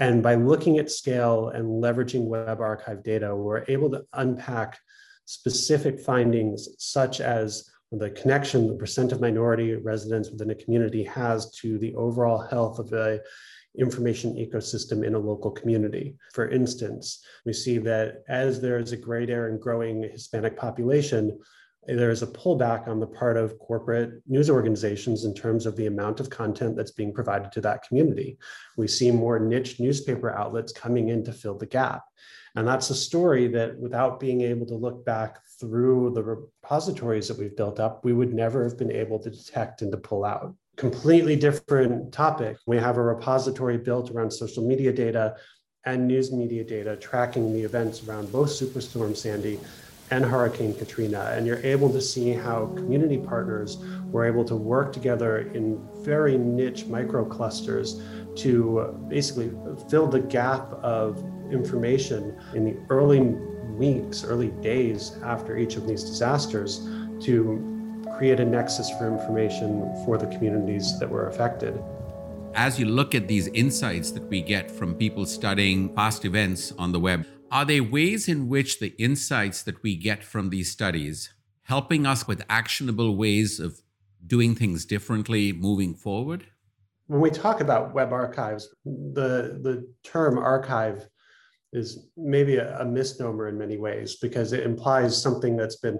And 0.00 0.22
by 0.22 0.34
looking 0.34 0.78
at 0.78 0.90
scale 0.90 1.48
and 1.48 1.82
leveraging 1.82 2.26
web 2.26 2.60
archive 2.60 3.02
data, 3.02 3.34
we're 3.34 3.64
able 3.68 3.90
to 3.90 4.04
unpack 4.14 4.78
specific 5.26 6.00
findings 6.00 6.68
such 6.78 7.20
as 7.20 7.68
the 7.92 8.10
connection 8.10 8.66
the 8.66 8.74
percent 8.74 9.12
of 9.12 9.20
minority 9.20 9.74
residents 9.74 10.30
within 10.30 10.50
a 10.50 10.54
community 10.54 11.04
has 11.04 11.50
to 11.52 11.78
the 11.78 11.94
overall 11.94 12.38
health 12.38 12.78
of 12.78 12.92
a 12.92 13.20
information 13.78 14.34
ecosystem 14.34 15.04
in 15.04 15.14
a 15.14 15.18
local 15.18 15.50
community. 15.50 16.16
For 16.32 16.48
instance, 16.48 17.24
we 17.44 17.52
see 17.52 17.78
that 17.78 18.22
as 18.28 18.60
there 18.60 18.78
is 18.78 18.92
a 18.92 18.96
greater 18.96 19.48
and 19.48 19.60
growing 19.60 20.02
Hispanic 20.02 20.56
population, 20.56 21.38
there 21.86 22.10
is 22.10 22.22
a 22.22 22.26
pullback 22.26 22.88
on 22.88 22.98
the 22.98 23.06
part 23.06 23.36
of 23.36 23.58
corporate 23.58 24.20
news 24.26 24.50
organizations 24.50 25.24
in 25.24 25.34
terms 25.34 25.66
of 25.66 25.76
the 25.76 25.86
amount 25.86 26.18
of 26.18 26.30
content 26.30 26.76
that's 26.76 26.90
being 26.90 27.12
provided 27.12 27.52
to 27.52 27.60
that 27.60 27.82
community. 27.86 28.38
We 28.76 28.88
see 28.88 29.10
more 29.10 29.38
niche 29.38 29.78
newspaper 29.78 30.30
outlets 30.30 30.72
coming 30.72 31.10
in 31.10 31.24
to 31.24 31.32
fill 31.32 31.56
the 31.56 31.66
gap. 31.66 32.02
And 32.56 32.66
that's 32.66 32.90
a 32.90 32.94
story 32.94 33.48
that 33.48 33.78
without 33.78 34.18
being 34.18 34.40
able 34.40 34.66
to 34.66 34.74
look 34.74 35.04
back 35.04 35.38
through 35.60 36.12
the 36.14 36.24
repositories 36.24 37.28
that 37.28 37.38
we've 37.38 37.56
built 37.56 37.78
up, 37.78 38.04
we 38.04 38.14
would 38.14 38.32
never 38.32 38.64
have 38.64 38.78
been 38.78 38.90
able 38.90 39.18
to 39.20 39.30
detect 39.30 39.82
and 39.82 39.92
to 39.92 39.98
pull 39.98 40.24
out 40.24 40.54
completely 40.76 41.36
different 41.36 42.12
topic. 42.12 42.58
We 42.66 42.76
have 42.76 42.98
a 42.98 43.02
repository 43.02 43.78
built 43.78 44.10
around 44.10 44.30
social 44.30 44.66
media 44.66 44.92
data 44.92 45.36
and 45.84 46.06
news 46.06 46.32
media 46.32 46.64
data 46.64 46.96
tracking 46.96 47.52
the 47.52 47.62
events 47.62 48.06
around 48.06 48.30
both 48.30 48.50
Superstorm 48.50 49.16
Sandy 49.16 49.58
and 50.10 50.24
Hurricane 50.24 50.74
Katrina. 50.74 51.32
And 51.34 51.46
you're 51.46 51.64
able 51.64 51.90
to 51.92 52.00
see 52.00 52.32
how 52.32 52.66
community 52.76 53.18
partners 53.18 53.78
were 54.10 54.24
able 54.24 54.44
to 54.44 54.54
work 54.54 54.92
together 54.92 55.38
in 55.52 55.80
very 56.02 56.36
niche 56.36 56.86
micro 56.86 57.24
clusters 57.24 58.02
to 58.36 59.06
basically 59.08 59.50
fill 59.88 60.06
the 60.06 60.20
gap 60.20 60.72
of 60.74 61.24
information 61.50 62.38
in 62.54 62.64
the 62.64 62.76
early 62.90 63.20
weeks, 63.20 64.24
early 64.24 64.50
days 64.62 65.16
after 65.24 65.56
each 65.56 65.76
of 65.76 65.86
these 65.86 66.04
disasters 66.04 66.86
to 67.20 67.75
create 68.16 68.40
a 68.40 68.44
nexus 68.44 68.88
for 68.90 69.06
information 69.06 69.92
for 70.04 70.16
the 70.16 70.26
communities 70.26 70.98
that 70.98 71.08
were 71.08 71.28
affected. 71.28 71.78
as 72.54 72.80
you 72.80 72.86
look 72.86 73.14
at 73.14 73.28
these 73.28 73.48
insights 73.48 74.10
that 74.12 74.26
we 74.30 74.40
get 74.40 74.70
from 74.70 74.94
people 74.94 75.26
studying 75.26 75.94
past 75.94 76.24
events 76.24 76.72
on 76.78 76.90
the 76.92 76.98
web, 76.98 77.26
are 77.50 77.66
there 77.66 77.84
ways 77.84 78.28
in 78.28 78.48
which 78.48 78.80
the 78.80 78.94
insights 78.98 79.62
that 79.62 79.82
we 79.82 79.94
get 79.94 80.24
from 80.24 80.48
these 80.48 80.72
studies 80.72 81.34
helping 81.64 82.06
us 82.06 82.26
with 82.26 82.42
actionable 82.48 83.14
ways 83.16 83.60
of 83.60 83.82
doing 84.26 84.54
things 84.54 84.86
differently 84.86 85.52
moving 85.52 85.94
forward? 85.94 86.46
When 87.08 87.20
we 87.20 87.30
talk 87.30 87.60
about 87.60 87.92
web 87.92 88.10
archives, 88.12 88.74
the, 88.84 89.60
the 89.66 89.86
term 90.02 90.38
archive 90.38 91.06
is 91.74 92.08
maybe 92.16 92.56
a, 92.56 92.80
a 92.80 92.84
misnomer 92.86 93.48
in 93.48 93.58
many 93.58 93.76
ways 93.76 94.16
because 94.16 94.54
it 94.54 94.64
implies 94.64 95.20
something 95.20 95.56
that's 95.56 95.76
been 95.76 95.98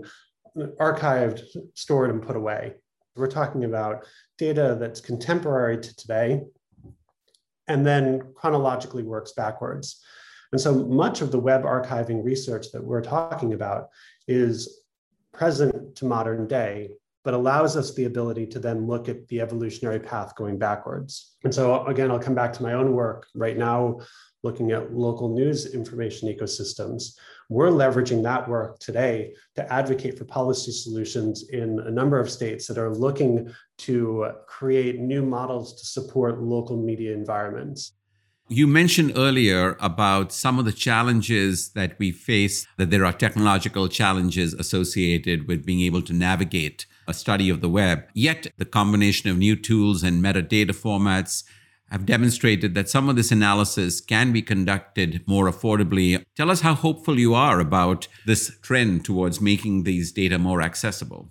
archived, 0.80 1.42
stored, 1.74 2.10
and 2.10 2.22
put 2.22 2.36
away. 2.36 2.74
We're 3.14 3.26
talking 3.28 3.64
about 3.64 4.04
data 4.38 4.76
that's 4.78 5.00
contemporary 5.00 5.78
to 5.78 5.96
today 5.96 6.42
and 7.68 7.84
then 7.84 8.22
chronologically 8.34 9.02
works 9.02 9.32
backwards. 9.32 10.02
And 10.52 10.60
so 10.60 10.86
much 10.86 11.20
of 11.20 11.32
the 11.32 11.38
web 11.38 11.64
archiving 11.64 12.24
research 12.24 12.70
that 12.72 12.84
we're 12.84 13.02
talking 13.02 13.52
about 13.52 13.88
is 14.28 14.82
present 15.32 15.96
to 15.96 16.04
modern 16.04 16.46
day, 16.46 16.90
but 17.24 17.34
allows 17.34 17.76
us 17.76 17.92
the 17.94 18.04
ability 18.04 18.46
to 18.46 18.58
then 18.58 18.86
look 18.86 19.08
at 19.08 19.26
the 19.28 19.40
evolutionary 19.40 19.98
path 19.98 20.34
going 20.36 20.58
backwards. 20.58 21.36
And 21.44 21.54
so, 21.54 21.84
again, 21.86 22.10
I'll 22.10 22.20
come 22.20 22.34
back 22.34 22.52
to 22.54 22.62
my 22.62 22.74
own 22.74 22.92
work 22.92 23.26
right 23.34 23.56
now, 23.56 24.00
looking 24.46 24.70
at 24.70 24.94
local 25.06 25.28
news 25.40 25.58
information 25.80 26.24
ecosystems. 26.34 27.02
We're 27.48 27.74
leveraging 27.82 28.22
that 28.22 28.48
work 28.48 28.78
today 28.88 29.14
to 29.56 29.62
advocate 29.72 30.14
for 30.18 30.24
policy 30.24 30.72
solutions 30.84 31.36
in 31.60 31.68
a 31.80 31.90
number 31.90 32.18
of 32.20 32.30
states 32.38 32.66
that 32.68 32.78
are 32.78 32.94
looking 33.06 33.32
to 33.88 34.30
create 34.56 34.96
new 35.12 35.22
models 35.36 35.66
to 35.78 35.84
support 35.96 36.42
local 36.54 36.76
media 36.90 37.12
environments. 37.12 37.80
You 38.48 38.68
mentioned 38.68 39.12
earlier 39.16 39.76
about 39.80 40.26
some 40.44 40.56
of 40.60 40.64
the 40.64 40.78
challenges 40.88 41.70
that 41.78 41.98
we 41.98 42.12
face, 42.12 42.56
that 42.78 42.90
there 42.90 43.04
are 43.04 43.12
technological 43.12 43.88
challenges 43.88 44.54
associated 44.54 45.48
with 45.48 45.66
being 45.66 45.80
able 45.88 46.02
to 46.02 46.12
navigate 46.12 46.86
a 47.08 47.14
study 47.22 47.50
of 47.50 47.60
the 47.60 47.68
web. 47.68 48.04
Yet, 48.14 48.40
the 48.56 48.64
combination 48.64 49.28
of 49.30 49.36
new 49.36 49.56
tools 49.56 50.04
and 50.04 50.22
metadata 50.26 50.74
formats 50.84 51.42
have 51.90 52.06
demonstrated 52.06 52.74
that 52.74 52.88
some 52.88 53.08
of 53.08 53.16
this 53.16 53.30
analysis 53.30 54.00
can 54.00 54.32
be 54.32 54.42
conducted 54.42 55.22
more 55.26 55.50
affordably. 55.50 56.22
Tell 56.36 56.50
us 56.50 56.60
how 56.60 56.74
hopeful 56.74 57.18
you 57.18 57.34
are 57.34 57.60
about 57.60 58.08
this 58.26 58.58
trend 58.60 59.04
towards 59.04 59.40
making 59.40 59.84
these 59.84 60.12
data 60.12 60.38
more 60.38 60.62
accessible. 60.62 61.30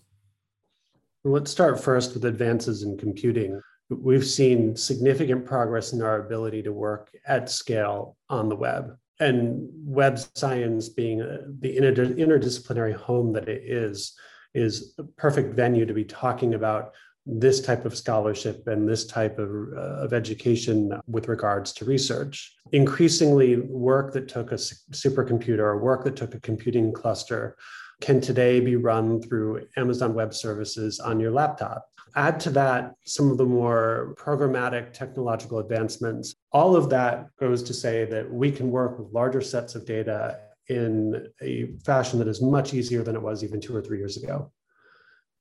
Let's 1.23 1.51
start 1.51 1.83
first 1.83 2.13
with 2.13 2.25
advances 2.25 2.83
in 2.83 2.97
computing 2.97 3.59
we've 3.89 4.25
seen 4.25 4.75
significant 4.75 5.45
progress 5.45 5.93
in 5.93 6.01
our 6.01 6.25
ability 6.25 6.63
to 6.63 6.73
work 6.73 7.11
at 7.27 7.49
scale 7.49 8.17
on 8.29 8.49
the 8.49 8.55
web. 8.55 8.97
And 9.19 9.69
web 9.85 10.19
science 10.35 10.89
being 10.89 11.21
uh, 11.21 11.37
the 11.59 11.77
interdisciplinary 11.77 12.95
home 12.95 13.31
that 13.33 13.47
it 13.47 13.63
is, 13.65 14.13
is 14.53 14.93
a 14.97 15.03
perfect 15.03 15.55
venue 15.55 15.85
to 15.85 15.93
be 15.93 16.03
talking 16.03 16.53
about 16.53 16.93
this 17.25 17.59
type 17.59 17.85
of 17.85 17.97
scholarship 17.97 18.67
and 18.67 18.87
this 18.87 19.05
type 19.05 19.39
of, 19.39 19.49
uh, 19.75 20.03
of 20.03 20.13
education 20.13 20.99
with 21.07 21.27
regards 21.27 21.73
to 21.73 21.85
research. 21.85 22.53
Increasingly, 22.71 23.57
work 23.57 24.13
that 24.13 24.27
took 24.27 24.51
a 24.51 24.55
supercomputer 24.55 25.59
or 25.59 25.79
work 25.79 26.03
that 26.03 26.15
took 26.15 26.35
a 26.35 26.39
computing 26.39 26.93
cluster 26.93 27.57
can 28.01 28.21
today 28.21 28.59
be 28.59 28.75
run 28.75 29.21
through 29.21 29.65
Amazon 29.77 30.13
Web 30.13 30.33
Services 30.33 30.99
on 30.99 31.19
your 31.19 31.31
laptop. 31.31 31.87
Add 32.15 32.39
to 32.41 32.49
that 32.51 32.93
some 33.05 33.31
of 33.31 33.37
the 33.37 33.45
more 33.45 34.15
programmatic 34.17 34.93
technological 34.93 35.59
advancements. 35.59 36.35
All 36.51 36.75
of 36.75 36.89
that 36.89 37.27
goes 37.39 37.63
to 37.63 37.73
say 37.73 38.05
that 38.05 38.31
we 38.31 38.51
can 38.51 38.71
work 38.71 38.99
with 38.99 39.11
larger 39.11 39.41
sets 39.41 39.75
of 39.75 39.85
data 39.85 40.39
in 40.69 41.27
a 41.41 41.73
fashion 41.85 42.19
that 42.19 42.27
is 42.27 42.41
much 42.41 42.73
easier 42.73 43.03
than 43.03 43.15
it 43.15 43.21
was 43.21 43.43
even 43.43 43.59
two 43.59 43.75
or 43.75 43.81
three 43.81 43.97
years 43.97 44.17
ago. 44.17 44.51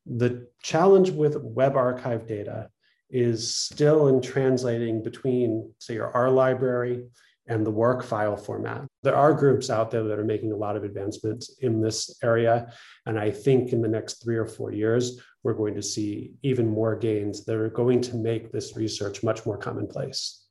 The 0.07 0.49
challenge 0.63 1.11
with 1.11 1.37
web 1.37 1.77
archive 1.77 2.27
data 2.27 2.69
is 3.11 3.57
still 3.57 4.09
in 4.09 4.21
translating 4.21 5.03
between, 5.03 5.73
say, 5.79 5.95
your 5.95 6.11
R 6.11 6.31
library 6.31 7.05
and 7.47 7.65
the 7.65 7.71
WARC 7.71 8.03
file 8.03 8.37
format. 8.37 8.87
There 9.03 9.15
are 9.15 9.35
groups 9.35 9.69
out 9.69 9.91
there 9.91 10.05
that 10.05 10.19
are 10.19 10.25
making 10.25 10.53
a 10.53 10.57
lot 10.57 10.77
of 10.77 10.85
advancements 10.85 11.57
in 11.61 11.81
this 11.81 12.19
area. 12.23 12.73
And 13.07 13.19
I 13.19 13.31
think 13.31 13.73
in 13.73 13.83
the 13.83 13.89
next 13.89 14.23
three 14.23 14.37
or 14.37 14.47
four 14.47 14.73
years, 14.73 15.21
we're 15.43 15.55
going 15.55 15.75
to 15.75 15.83
see 15.83 16.33
even 16.43 16.67
more 16.67 16.97
gains 16.97 17.45
that 17.45 17.57
are 17.57 17.69
going 17.69 18.01
to 18.03 18.17
make 18.17 18.51
this 18.51 18.77
research 18.77 19.23
much 19.23 19.45
more 19.45 19.59
commonplace. 19.59 20.47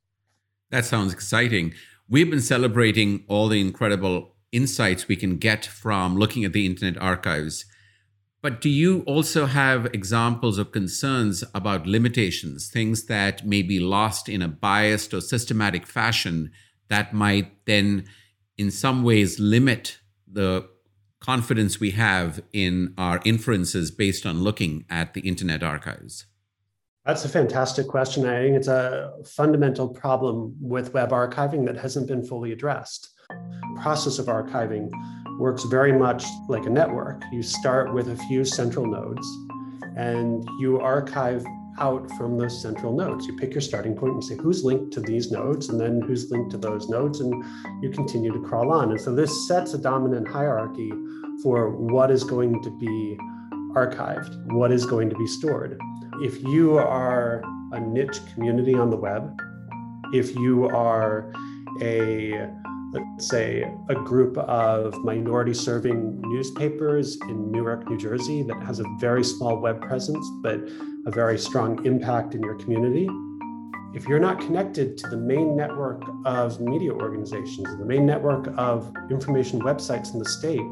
That 0.70 0.84
sounds 0.84 1.12
exciting. 1.12 1.74
We've 2.08 2.30
been 2.30 2.40
celebrating 2.40 3.24
all 3.28 3.48
the 3.48 3.60
incredible 3.60 4.36
insights 4.52 5.08
we 5.08 5.16
can 5.16 5.36
get 5.36 5.66
from 5.66 6.16
looking 6.16 6.44
at 6.44 6.52
the 6.52 6.64
Internet 6.64 7.02
archives. 7.02 7.64
But 8.44 8.60
do 8.60 8.68
you 8.68 9.00
also 9.06 9.46
have 9.46 9.86
examples 9.94 10.58
of 10.58 10.70
concerns 10.70 11.42
about 11.54 11.86
limitations, 11.86 12.68
things 12.68 13.04
that 13.06 13.46
may 13.46 13.62
be 13.62 13.80
lost 13.80 14.28
in 14.28 14.42
a 14.42 14.48
biased 14.48 15.14
or 15.14 15.22
systematic 15.22 15.86
fashion 15.86 16.50
that 16.88 17.14
might 17.14 17.64
then, 17.64 18.04
in 18.58 18.70
some 18.70 19.02
ways, 19.02 19.40
limit 19.40 19.98
the 20.30 20.68
confidence 21.20 21.80
we 21.80 21.92
have 21.92 22.42
in 22.52 22.92
our 22.98 23.18
inferences 23.24 23.90
based 23.90 24.26
on 24.26 24.42
looking 24.42 24.84
at 24.90 25.14
the 25.14 25.22
Internet 25.22 25.62
archives? 25.62 26.26
That's 27.06 27.24
a 27.24 27.30
fantastic 27.30 27.88
question. 27.88 28.26
I 28.26 28.42
think 28.42 28.56
it's 28.56 28.68
a 28.68 29.10
fundamental 29.24 29.88
problem 29.88 30.54
with 30.60 30.92
web 30.92 31.12
archiving 31.12 31.64
that 31.64 31.78
hasn't 31.78 32.08
been 32.08 32.22
fully 32.22 32.52
addressed. 32.52 33.08
Process 33.80 34.18
of 34.18 34.26
archiving 34.26 34.90
works 35.38 35.64
very 35.64 35.92
much 35.92 36.24
like 36.48 36.66
a 36.66 36.70
network. 36.70 37.22
You 37.32 37.42
start 37.42 37.92
with 37.92 38.08
a 38.08 38.16
few 38.28 38.44
central 38.44 38.86
nodes 38.86 39.26
and 39.96 40.48
you 40.58 40.80
archive 40.80 41.44
out 41.78 42.08
from 42.12 42.38
those 42.38 42.60
central 42.62 42.94
nodes. 42.94 43.26
You 43.26 43.36
pick 43.36 43.52
your 43.52 43.60
starting 43.60 43.96
point 43.96 44.14
and 44.14 44.24
say 44.24 44.36
who's 44.36 44.64
linked 44.64 44.92
to 44.92 45.00
these 45.00 45.30
nodes 45.30 45.68
and 45.68 45.80
then 45.80 46.00
who's 46.02 46.30
linked 46.30 46.50
to 46.52 46.58
those 46.58 46.88
nodes, 46.88 47.20
and 47.20 47.32
you 47.82 47.90
continue 47.90 48.32
to 48.32 48.40
crawl 48.40 48.70
on. 48.70 48.90
And 48.90 49.00
so 49.00 49.14
this 49.14 49.48
sets 49.48 49.74
a 49.74 49.78
dominant 49.78 50.28
hierarchy 50.28 50.92
for 51.42 51.70
what 51.70 52.10
is 52.10 52.22
going 52.22 52.62
to 52.62 52.70
be 52.78 53.18
archived, 53.74 54.52
what 54.52 54.70
is 54.70 54.86
going 54.86 55.10
to 55.10 55.16
be 55.16 55.26
stored. 55.26 55.78
If 56.22 56.40
you 56.44 56.78
are 56.78 57.42
a 57.72 57.80
niche 57.80 58.20
community 58.34 58.74
on 58.74 58.90
the 58.90 58.96
web, 58.96 59.36
if 60.12 60.34
you 60.36 60.68
are 60.68 61.32
a 61.82 62.48
let's 62.94 63.28
say, 63.28 63.70
a 63.88 63.94
group 63.94 64.38
of 64.38 64.96
minority 65.04 65.54
serving 65.54 66.20
newspapers 66.22 67.18
in 67.28 67.50
Newark, 67.50 67.88
New 67.90 67.98
Jersey, 67.98 68.42
that 68.44 68.62
has 68.62 68.80
a 68.80 68.84
very 69.00 69.24
small 69.24 69.58
web 69.58 69.80
presence, 69.80 70.26
but 70.42 70.60
a 71.06 71.10
very 71.10 71.38
strong 71.38 71.84
impact 71.84 72.34
in 72.34 72.42
your 72.42 72.54
community. 72.54 73.08
If 73.94 74.08
you're 74.08 74.20
not 74.20 74.40
connected 74.40 74.96
to 74.98 75.08
the 75.08 75.16
main 75.16 75.56
network 75.56 76.02
of 76.24 76.60
media 76.60 76.92
organizations, 76.92 77.68
the 77.78 77.84
main 77.84 78.06
network 78.06 78.48
of 78.56 78.92
information 79.10 79.60
websites 79.60 80.12
in 80.12 80.18
the 80.18 80.28
state, 80.28 80.66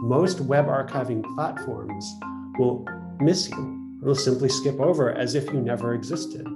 most 0.00 0.40
web 0.40 0.66
archiving 0.66 1.22
platforms 1.34 2.10
will 2.58 2.86
miss 3.20 3.48
you. 3.50 3.98
They'll 4.02 4.14
simply 4.14 4.48
skip 4.48 4.80
over 4.80 5.12
as 5.12 5.34
if 5.34 5.46
you 5.46 5.60
never 5.60 5.94
existed. 5.94 6.46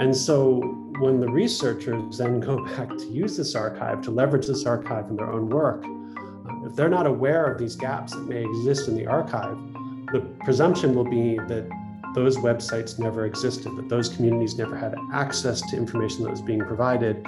And 0.00 0.16
so 0.16 0.60
when 0.98 1.20
the 1.20 1.28
researchers 1.28 2.16
then 2.16 2.40
go 2.40 2.64
back 2.76 2.88
to 2.88 3.04
use 3.06 3.36
this 3.36 3.54
archive, 3.54 4.00
to 4.02 4.10
leverage 4.10 4.46
this 4.46 4.64
archive 4.64 5.10
in 5.10 5.16
their 5.16 5.30
own 5.30 5.50
work, 5.50 5.84
uh, 5.84 6.66
if 6.66 6.74
they're 6.74 6.88
not 6.88 7.06
aware 7.06 7.44
of 7.44 7.58
these 7.58 7.76
gaps 7.76 8.14
that 8.14 8.26
may 8.26 8.42
exist 8.42 8.88
in 8.88 8.96
the 8.96 9.06
archive, 9.06 9.58
the 10.12 10.20
presumption 10.42 10.94
will 10.94 11.04
be 11.04 11.36
that 11.36 11.68
those 12.14 12.38
websites 12.38 12.98
never 12.98 13.26
existed, 13.26 13.76
that 13.76 13.90
those 13.90 14.08
communities 14.08 14.56
never 14.56 14.74
had 14.74 14.94
access 15.12 15.60
to 15.70 15.76
information 15.76 16.24
that 16.24 16.30
was 16.30 16.40
being 16.40 16.60
provided, 16.60 17.24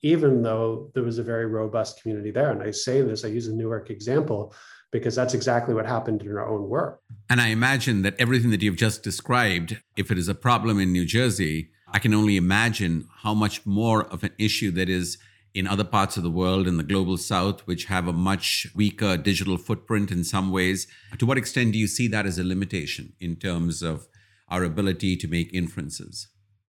even 0.00 0.42
though 0.42 0.90
there 0.94 1.02
was 1.02 1.18
a 1.18 1.22
very 1.22 1.46
robust 1.46 2.00
community 2.00 2.30
there. 2.30 2.50
And 2.50 2.62
I 2.62 2.70
say 2.70 3.02
this, 3.02 3.26
I 3.26 3.28
use 3.28 3.46
a 3.46 3.52
Newark 3.52 3.90
example 3.90 4.54
because 4.90 5.14
that's 5.14 5.34
exactly 5.34 5.74
what 5.74 5.86
happened 5.86 6.22
in 6.22 6.28
our 6.36 6.48
own 6.48 6.68
work. 6.68 7.00
And 7.28 7.42
I 7.42 7.48
imagine 7.48 8.02
that 8.02 8.16
everything 8.18 8.50
that 8.50 8.62
you've 8.62 8.76
just 8.76 9.02
described, 9.02 9.78
if 9.96 10.10
it 10.10 10.18
is 10.18 10.28
a 10.28 10.34
problem 10.34 10.80
in 10.80 10.90
New 10.92 11.04
Jersey, 11.04 11.70
I 11.92 11.98
can 11.98 12.14
only 12.14 12.36
imagine 12.36 13.08
how 13.22 13.34
much 13.34 13.66
more 13.66 14.04
of 14.04 14.22
an 14.22 14.32
issue 14.38 14.70
that 14.72 14.88
is 14.88 15.18
in 15.52 15.66
other 15.66 15.84
parts 15.84 16.16
of 16.16 16.22
the 16.22 16.30
world, 16.30 16.68
in 16.68 16.76
the 16.76 16.84
global 16.84 17.16
south, 17.16 17.66
which 17.66 17.86
have 17.86 18.06
a 18.06 18.12
much 18.12 18.68
weaker 18.74 19.16
digital 19.16 19.56
footprint 19.56 20.12
in 20.12 20.22
some 20.22 20.52
ways. 20.52 20.86
To 21.18 21.26
what 21.26 21.38
extent 21.38 21.72
do 21.72 21.78
you 21.78 21.88
see 21.88 22.06
that 22.08 22.26
as 22.26 22.38
a 22.38 22.44
limitation 22.44 23.14
in 23.18 23.34
terms 23.34 23.82
of 23.82 24.06
our 24.48 24.62
ability 24.62 25.16
to 25.16 25.28
make 25.28 25.52
inferences? 25.52 26.28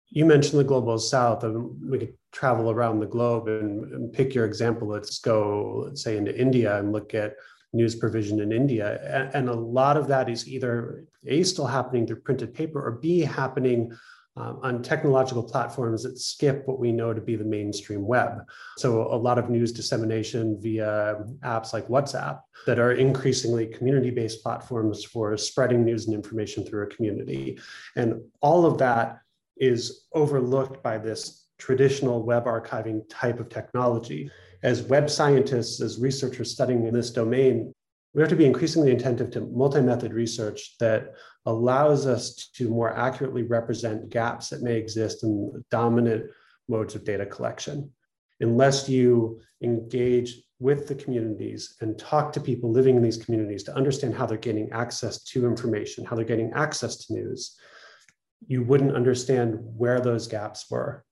You 0.08 0.24
mentioned 0.24 0.58
the 0.58 0.64
global 0.64 0.98
south, 0.98 1.44
and 1.44 1.78
we 1.88 1.98
could 1.98 2.14
travel 2.32 2.70
around 2.70 3.00
the 3.00 3.06
globe 3.06 3.48
and, 3.48 3.92
and 3.92 4.12
pick 4.12 4.34
your 4.34 4.46
example. 4.46 4.88
Let's 4.88 5.18
go, 5.18 5.84
let's 5.86 6.02
say, 6.02 6.16
into 6.16 6.36
India 6.38 6.78
and 6.78 6.92
look 6.92 7.14
at 7.14 7.34
news 7.72 7.94
provision 7.94 8.40
in 8.40 8.50
India. 8.50 9.30
And 9.34 9.48
a 9.48 9.54
lot 9.54 9.96
of 9.96 10.08
that 10.08 10.28
is 10.28 10.48
either 10.48 11.04
A, 11.26 11.42
still 11.42 11.66
happening 11.66 12.06
through 12.06 12.22
printed 12.22 12.54
paper, 12.54 12.84
or 12.84 12.92
B, 12.92 13.20
happening 13.20 13.92
um, 14.36 14.60
on 14.62 14.82
technological 14.82 15.42
platforms 15.42 16.02
that 16.04 16.18
skip 16.18 16.62
what 16.66 16.78
we 16.78 16.92
know 16.92 17.12
to 17.12 17.20
be 17.20 17.36
the 17.36 17.44
mainstream 17.44 18.06
web. 18.06 18.42
So, 18.78 19.02
a 19.12 19.16
lot 19.16 19.38
of 19.38 19.50
news 19.50 19.72
dissemination 19.72 20.58
via 20.60 21.16
apps 21.42 21.72
like 21.72 21.88
WhatsApp 21.88 22.40
that 22.66 22.78
are 22.78 22.92
increasingly 22.92 23.66
community 23.66 24.10
based 24.10 24.42
platforms 24.42 25.04
for 25.04 25.36
spreading 25.36 25.84
news 25.84 26.06
and 26.06 26.14
information 26.14 26.64
through 26.64 26.84
a 26.84 26.94
community. 26.94 27.58
And 27.96 28.20
all 28.40 28.66
of 28.66 28.78
that 28.78 29.18
is 29.56 30.06
overlooked 30.14 30.82
by 30.82 30.98
this 30.98 31.48
traditional 31.58 32.22
web 32.24 32.46
archiving 32.46 33.02
type 33.08 33.40
of 33.40 33.48
technology. 33.48 34.30
As 34.62 34.82
web 34.82 35.10
scientists, 35.10 35.80
as 35.80 35.98
researchers 35.98 36.50
studying 36.50 36.86
in 36.86 36.94
this 36.94 37.10
domain, 37.10 37.74
we 38.12 38.20
have 38.20 38.30
to 38.30 38.36
be 38.36 38.46
increasingly 38.46 38.92
attentive 38.92 39.30
to 39.30 39.40
multi-method 39.40 40.12
research 40.12 40.76
that 40.78 41.14
allows 41.46 42.06
us 42.06 42.50
to 42.54 42.68
more 42.68 42.96
accurately 42.96 43.44
represent 43.44 44.10
gaps 44.10 44.48
that 44.48 44.62
may 44.62 44.76
exist 44.76 45.22
in 45.22 45.64
dominant 45.70 46.24
modes 46.68 46.94
of 46.94 47.04
data 47.04 47.24
collection. 47.24 47.90
Unless 48.40 48.88
you 48.88 49.40
engage 49.62 50.42
with 50.58 50.88
the 50.88 50.94
communities 50.94 51.76
and 51.80 51.98
talk 51.98 52.32
to 52.32 52.40
people 52.40 52.70
living 52.70 52.96
in 52.96 53.02
these 53.02 53.22
communities 53.22 53.62
to 53.64 53.74
understand 53.74 54.14
how 54.14 54.26
they're 54.26 54.38
getting 54.38 54.70
access 54.72 55.22
to 55.24 55.46
information, 55.46 56.04
how 56.04 56.16
they're 56.16 56.24
getting 56.24 56.52
access 56.52 56.96
to 57.06 57.14
news, 57.14 57.56
you 58.46 58.62
wouldn't 58.62 58.96
understand 58.96 59.58
where 59.60 60.00
those 60.00 60.26
gaps 60.26 60.70
were. 60.70 61.04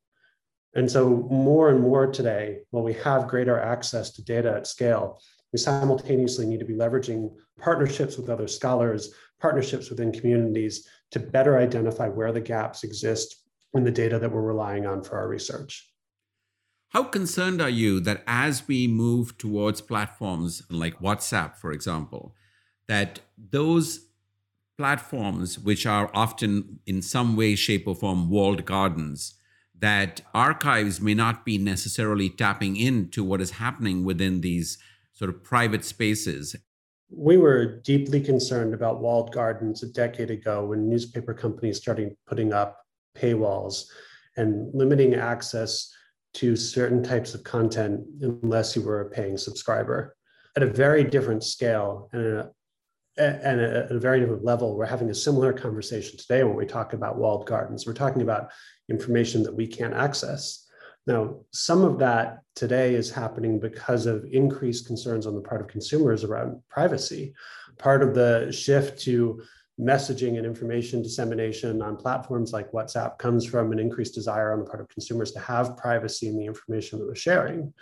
And 0.74 0.90
so, 0.90 1.26
more 1.30 1.70
and 1.70 1.80
more 1.80 2.06
today, 2.06 2.58
while 2.70 2.84
we 2.84 2.92
have 2.94 3.28
greater 3.28 3.58
access 3.58 4.10
to 4.12 4.24
data 4.24 4.54
at 4.54 4.66
scale, 4.66 5.20
we 5.52 5.58
simultaneously 5.58 6.46
need 6.46 6.60
to 6.60 6.66
be 6.66 6.74
leveraging 6.74 7.30
partnerships 7.58 8.16
with 8.16 8.28
other 8.28 8.48
scholars, 8.48 9.12
partnerships 9.40 9.90
within 9.90 10.12
communities 10.12 10.86
to 11.10 11.20
better 11.20 11.58
identify 11.58 12.08
where 12.08 12.32
the 12.32 12.40
gaps 12.40 12.84
exist 12.84 13.44
in 13.74 13.84
the 13.84 13.90
data 13.90 14.18
that 14.18 14.30
we're 14.30 14.42
relying 14.42 14.86
on 14.86 15.02
for 15.02 15.16
our 15.16 15.28
research. 15.28 15.90
How 16.90 17.02
concerned 17.02 17.60
are 17.60 17.68
you 17.68 18.00
that 18.00 18.22
as 18.26 18.66
we 18.66 18.88
move 18.88 19.36
towards 19.36 19.80
platforms 19.80 20.62
like 20.70 21.00
WhatsApp, 21.00 21.56
for 21.56 21.72
example, 21.72 22.34
that 22.86 23.20
those 23.36 24.06
platforms, 24.78 25.58
which 25.58 25.84
are 25.84 26.10
often 26.14 26.80
in 26.86 27.02
some 27.02 27.36
way, 27.36 27.54
shape, 27.54 27.86
or 27.86 27.94
form 27.94 28.30
walled 28.30 28.64
gardens, 28.64 29.34
that 29.78 30.22
archives 30.32 31.00
may 31.00 31.14
not 31.14 31.44
be 31.44 31.58
necessarily 31.58 32.30
tapping 32.30 32.76
into 32.76 33.22
what 33.22 33.40
is 33.40 33.52
happening 33.52 34.04
within 34.04 34.40
these 34.40 34.78
sort 35.18 35.30
of 35.30 35.42
private 35.42 35.84
spaces. 35.84 36.54
We 37.10 37.38
were 37.38 37.80
deeply 37.80 38.20
concerned 38.20 38.72
about 38.72 39.00
walled 39.00 39.32
gardens 39.32 39.82
a 39.82 39.88
decade 39.88 40.30
ago 40.30 40.66
when 40.66 40.88
newspaper 40.88 41.34
companies 41.34 41.78
started 41.78 42.14
putting 42.26 42.52
up 42.52 42.78
paywalls 43.16 43.86
and 44.36 44.72
limiting 44.72 45.14
access 45.14 45.92
to 46.34 46.54
certain 46.54 47.02
types 47.02 47.34
of 47.34 47.42
content 47.42 48.00
unless 48.20 48.76
you 48.76 48.82
were 48.82 49.00
a 49.00 49.10
paying 49.10 49.36
subscriber. 49.36 50.14
At 50.54 50.62
a 50.62 50.66
very 50.66 51.02
different 51.02 51.42
scale 51.42 52.08
and 52.12 52.22
a, 52.22 52.50
and 53.16 53.60
at 53.60 53.90
a 53.90 53.98
very 53.98 54.20
different 54.20 54.44
level, 54.44 54.76
we're 54.76 54.86
having 54.86 55.10
a 55.10 55.14
similar 55.14 55.52
conversation 55.52 56.16
today 56.16 56.44
when 56.44 56.54
we 56.54 56.66
talk 56.66 56.92
about 56.92 57.18
walled 57.18 57.46
gardens. 57.46 57.86
We're 57.86 57.94
talking 57.94 58.22
about 58.22 58.50
information 58.88 59.42
that 59.42 59.54
we 59.54 59.66
can't 59.66 59.94
access. 59.94 60.67
Now, 61.08 61.36
some 61.52 61.84
of 61.84 61.98
that 62.00 62.42
today 62.54 62.94
is 62.94 63.10
happening 63.10 63.58
because 63.58 64.04
of 64.04 64.26
increased 64.30 64.86
concerns 64.86 65.26
on 65.26 65.34
the 65.34 65.40
part 65.40 65.62
of 65.62 65.66
consumers 65.66 66.22
around 66.22 66.60
privacy. 66.68 67.32
Part 67.78 68.02
of 68.02 68.14
the 68.14 68.52
shift 68.52 69.00
to 69.04 69.40
messaging 69.80 70.36
and 70.36 70.44
information 70.44 71.00
dissemination 71.00 71.80
on 71.80 71.96
platforms 71.96 72.52
like 72.52 72.70
WhatsApp 72.72 73.16
comes 73.16 73.46
from 73.46 73.72
an 73.72 73.78
increased 73.78 74.14
desire 74.14 74.52
on 74.52 74.58
the 74.58 74.66
part 74.66 74.82
of 74.82 74.88
consumers 74.90 75.32
to 75.32 75.38
have 75.38 75.78
privacy 75.78 76.28
in 76.28 76.36
the 76.36 76.44
information 76.44 76.98
that 76.98 77.06
they're 77.06 77.14
sharing. 77.14 77.72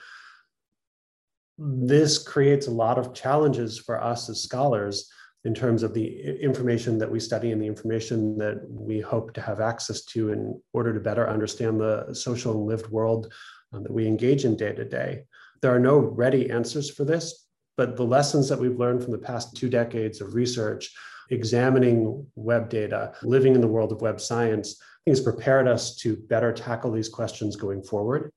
This 1.59 2.23
creates 2.23 2.69
a 2.69 2.71
lot 2.71 2.97
of 2.97 3.13
challenges 3.13 3.77
for 3.77 4.01
us 4.01 4.29
as 4.29 4.41
scholars 4.41 5.11
in 5.45 5.55
terms 5.55 5.83
of 5.83 5.95
the 5.95 6.41
information 6.41 6.99
that 6.99 7.11
we 7.11 7.21
study 7.21 7.53
and 7.53 7.63
the 7.63 7.67
information 7.67 8.37
that 8.39 8.61
we 8.69 9.01
hope 9.01 9.33
to 9.33 9.41
have 9.41 9.61
access 9.61 10.05
to 10.05 10.33
in 10.33 10.61
order 10.73 10.93
to 10.93 11.01
better 11.01 11.29
understand 11.29 11.81
the 11.81 12.13
social 12.13 12.53
and 12.53 12.67
lived 12.67 12.91
world 12.91 13.33
um, 13.73 13.83
that 13.83 13.93
we 13.93 14.07
engage 14.07 14.45
in 14.45 14.57
day 14.57 14.73
to 14.73 14.85
day. 14.85 15.25
There 15.63 15.75
are 15.75 15.79
no 15.79 15.99
ready 15.99 16.51
answers 16.51 16.91
for 16.91 17.05
this, 17.05 17.47
but 17.77 17.97
the 17.97 18.05
lessons 18.05 18.49
that 18.49 18.59
we've 18.59 18.79
learned 18.79 19.03
from 19.03 19.13
the 19.13 19.19
past 19.19 19.57
two 19.57 19.69
decades 19.69 20.21
of 20.21 20.35
research, 20.35 20.93
examining 21.31 22.27
web 22.35 22.69
data, 22.69 23.13
living 23.23 23.55
in 23.55 23.61
the 23.61 23.69
world 23.69 23.93
of 23.93 24.01
web 24.01 24.21
science, 24.21 24.81
I 24.81 24.85
think 25.05 25.17
has 25.17 25.25
prepared 25.25 25.69
us 25.69 25.97
to 25.99 26.17
better 26.17 26.53
tackle 26.53 26.91
these 26.91 27.09
questions 27.09 27.55
going 27.55 27.83
forward 27.83 28.33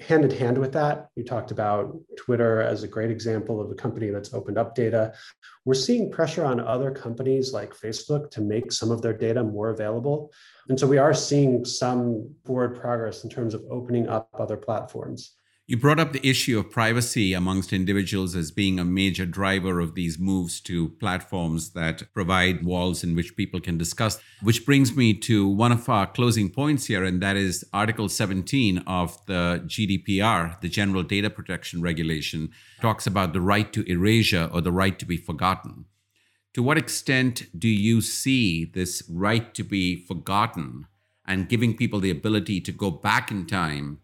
hand 0.00 0.24
in 0.24 0.30
hand 0.30 0.58
with 0.58 0.72
that, 0.72 1.08
you 1.14 1.24
talked 1.24 1.50
about 1.50 1.96
Twitter 2.16 2.62
as 2.62 2.82
a 2.82 2.88
great 2.88 3.10
example 3.10 3.60
of 3.60 3.70
a 3.70 3.74
company 3.74 4.10
that's 4.10 4.32
opened 4.32 4.58
up 4.58 4.74
data. 4.74 5.12
We're 5.64 5.74
seeing 5.74 6.10
pressure 6.10 6.44
on 6.44 6.60
other 6.60 6.90
companies 6.90 7.52
like 7.52 7.74
Facebook 7.74 8.30
to 8.32 8.40
make 8.40 8.72
some 8.72 8.90
of 8.90 9.02
their 9.02 9.12
data 9.12 9.42
more 9.42 9.70
available. 9.70 10.32
And 10.68 10.78
so 10.80 10.86
we 10.86 10.98
are 10.98 11.14
seeing 11.14 11.64
some 11.64 12.34
forward 12.44 12.80
progress 12.80 13.24
in 13.24 13.30
terms 13.30 13.54
of 13.54 13.62
opening 13.70 14.08
up 14.08 14.28
other 14.38 14.56
platforms. 14.56 15.36
You 15.66 15.78
brought 15.78 15.98
up 15.98 16.12
the 16.12 16.28
issue 16.28 16.58
of 16.58 16.70
privacy 16.70 17.32
amongst 17.32 17.72
individuals 17.72 18.36
as 18.36 18.50
being 18.50 18.78
a 18.78 18.84
major 18.84 19.24
driver 19.24 19.80
of 19.80 19.94
these 19.94 20.18
moves 20.18 20.60
to 20.60 20.90
platforms 21.00 21.70
that 21.70 22.12
provide 22.12 22.66
walls 22.66 23.02
in 23.02 23.14
which 23.14 23.34
people 23.34 23.60
can 23.60 23.78
discuss. 23.78 24.20
Which 24.42 24.66
brings 24.66 24.94
me 24.94 25.14
to 25.20 25.48
one 25.48 25.72
of 25.72 25.88
our 25.88 26.06
closing 26.06 26.50
points 26.50 26.84
here, 26.84 27.02
and 27.02 27.22
that 27.22 27.36
is 27.36 27.64
Article 27.72 28.10
17 28.10 28.84
of 28.86 29.24
the 29.24 29.62
GDPR, 29.64 30.60
the 30.60 30.68
General 30.68 31.02
Data 31.02 31.30
Protection 31.30 31.80
Regulation, 31.80 32.50
talks 32.82 33.06
about 33.06 33.32
the 33.32 33.40
right 33.40 33.72
to 33.72 33.90
erasure 33.90 34.50
or 34.52 34.60
the 34.60 34.70
right 34.70 34.98
to 34.98 35.06
be 35.06 35.16
forgotten. 35.16 35.86
To 36.52 36.62
what 36.62 36.76
extent 36.76 37.46
do 37.58 37.68
you 37.68 38.02
see 38.02 38.66
this 38.66 39.02
right 39.08 39.54
to 39.54 39.62
be 39.62 39.96
forgotten 39.96 40.88
and 41.26 41.48
giving 41.48 41.74
people 41.74 42.00
the 42.00 42.10
ability 42.10 42.60
to 42.60 42.70
go 42.70 42.90
back 42.90 43.30
in 43.30 43.46
time? 43.46 44.00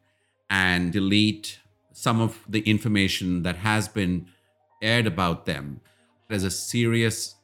And 0.51 0.93
delete 0.93 1.61
some 1.93 2.21
of 2.21 2.45
the 2.49 2.61
information 2.61 3.43
that 3.45 3.57
has 3.57 3.89
been 3.89 4.27
aired 4.83 5.07
about 5.07 5.47
them 5.47 5.81
There's 6.29 6.45
a 6.45 6.51
serious 6.51 7.35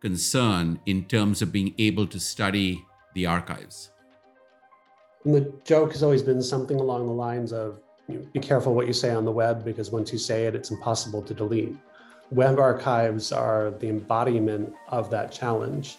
concern 0.00 0.80
in 0.86 1.04
terms 1.04 1.40
of 1.40 1.52
being 1.52 1.74
able 1.78 2.06
to 2.08 2.18
study 2.18 2.84
the 3.14 3.26
archives. 3.26 3.90
And 5.24 5.34
the 5.34 5.52
joke 5.64 5.92
has 5.92 6.02
always 6.02 6.22
been 6.22 6.42
something 6.42 6.78
along 6.78 7.06
the 7.06 7.12
lines 7.12 7.52
of 7.52 7.80
you 8.08 8.18
know, 8.18 8.26
be 8.32 8.40
careful 8.40 8.74
what 8.74 8.86
you 8.86 8.92
say 8.92 9.10
on 9.10 9.24
the 9.24 9.30
web 9.30 9.64
because 9.64 9.90
once 9.90 10.12
you 10.12 10.18
say 10.18 10.46
it, 10.46 10.54
it's 10.54 10.70
impossible 10.70 11.22
to 11.22 11.32
delete. 11.32 11.74
Web 12.30 12.58
archives 12.58 13.32
are 13.32 13.70
the 13.70 13.88
embodiment 13.88 14.74
of 14.88 15.10
that 15.10 15.32
challenge. 15.32 15.96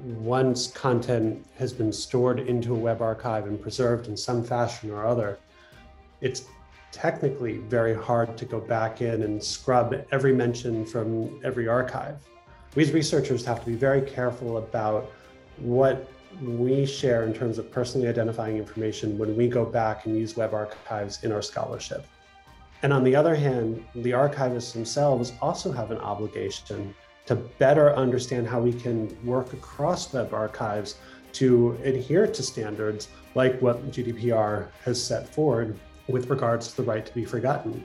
Once 0.00 0.68
content 0.68 1.44
has 1.56 1.72
been 1.72 1.92
stored 1.92 2.40
into 2.40 2.74
a 2.74 2.78
web 2.78 3.02
archive 3.02 3.46
and 3.46 3.60
preserved 3.60 4.08
in 4.08 4.16
some 4.16 4.44
fashion 4.44 4.90
or 4.90 5.06
other, 5.06 5.38
it's 6.20 6.44
technically 6.90 7.58
very 7.58 7.94
hard 7.94 8.36
to 8.36 8.44
go 8.44 8.60
back 8.60 9.02
in 9.02 9.22
and 9.22 9.42
scrub 9.42 9.94
every 10.10 10.32
mention 10.32 10.86
from 10.86 11.40
every 11.44 11.68
archive. 11.68 12.16
We 12.74 12.82
as 12.82 12.92
researchers 12.92 13.44
have 13.44 13.60
to 13.60 13.66
be 13.66 13.76
very 13.76 14.02
careful 14.02 14.58
about 14.58 15.10
what 15.58 16.08
we 16.42 16.86
share 16.86 17.24
in 17.24 17.32
terms 17.34 17.58
of 17.58 17.70
personally 17.70 18.08
identifying 18.08 18.56
information 18.56 19.18
when 19.18 19.36
we 19.36 19.48
go 19.48 19.64
back 19.64 20.06
and 20.06 20.16
use 20.16 20.36
web 20.36 20.54
archives 20.54 21.24
in 21.24 21.32
our 21.32 21.42
scholarship. 21.42 22.06
And 22.82 22.92
on 22.92 23.02
the 23.02 23.16
other 23.16 23.34
hand, 23.34 23.84
the 23.94 24.12
archivists 24.12 24.72
themselves 24.72 25.32
also 25.40 25.72
have 25.72 25.90
an 25.90 25.98
obligation 25.98 26.94
to 27.28 27.34
better 27.34 27.94
understand 27.94 28.46
how 28.46 28.58
we 28.58 28.72
can 28.72 29.14
work 29.22 29.52
across 29.52 30.14
web 30.14 30.32
archives 30.32 30.94
to 31.30 31.78
adhere 31.84 32.26
to 32.26 32.42
standards 32.42 33.08
like 33.34 33.60
what 33.60 33.90
GDPR 33.90 34.68
has 34.82 34.96
set 35.04 35.28
forward 35.28 35.78
with 36.08 36.30
regards 36.30 36.68
to 36.68 36.78
the 36.78 36.84
right 36.84 37.04
to 37.04 37.12
be 37.12 37.26
forgotten. 37.26 37.84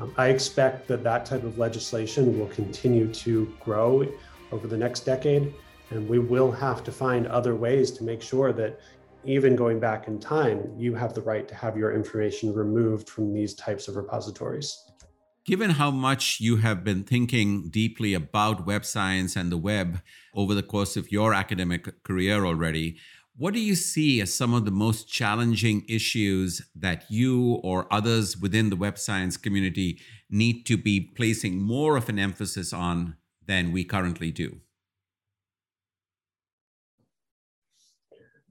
Um, 0.00 0.14
I 0.16 0.28
expect 0.28 0.88
that 0.88 1.04
that 1.04 1.26
type 1.26 1.44
of 1.44 1.58
legislation 1.58 2.38
will 2.38 2.46
continue 2.46 3.12
to 3.12 3.54
grow 3.60 4.08
over 4.52 4.66
the 4.66 4.78
next 4.78 5.00
decade, 5.00 5.54
and 5.90 6.08
we 6.08 6.18
will 6.18 6.50
have 6.50 6.82
to 6.84 6.90
find 6.90 7.26
other 7.26 7.54
ways 7.54 7.90
to 7.90 8.04
make 8.04 8.22
sure 8.22 8.54
that 8.54 8.80
even 9.22 9.54
going 9.54 9.78
back 9.78 10.08
in 10.08 10.18
time, 10.18 10.72
you 10.78 10.94
have 10.94 11.12
the 11.12 11.20
right 11.20 11.46
to 11.46 11.54
have 11.54 11.76
your 11.76 11.94
information 11.94 12.54
removed 12.54 13.10
from 13.10 13.34
these 13.34 13.52
types 13.52 13.86
of 13.86 13.96
repositories. 13.96 14.84
Given 15.48 15.70
how 15.70 15.90
much 15.90 16.40
you 16.40 16.56
have 16.56 16.84
been 16.84 17.04
thinking 17.04 17.70
deeply 17.70 18.12
about 18.12 18.66
web 18.66 18.84
science 18.84 19.34
and 19.34 19.50
the 19.50 19.56
web 19.56 20.02
over 20.34 20.52
the 20.52 20.62
course 20.62 20.94
of 20.94 21.10
your 21.10 21.32
academic 21.32 22.02
career 22.04 22.44
already, 22.44 22.98
what 23.34 23.54
do 23.54 23.60
you 23.60 23.74
see 23.74 24.20
as 24.20 24.34
some 24.34 24.52
of 24.52 24.66
the 24.66 24.70
most 24.70 25.08
challenging 25.08 25.86
issues 25.88 26.60
that 26.76 27.10
you 27.10 27.60
or 27.62 27.90
others 27.90 28.36
within 28.36 28.68
the 28.68 28.76
web 28.76 28.98
science 28.98 29.38
community 29.38 29.98
need 30.28 30.66
to 30.66 30.76
be 30.76 31.00
placing 31.00 31.62
more 31.62 31.96
of 31.96 32.10
an 32.10 32.18
emphasis 32.18 32.74
on 32.74 33.16
than 33.46 33.72
we 33.72 33.84
currently 33.84 34.30
do? 34.30 34.60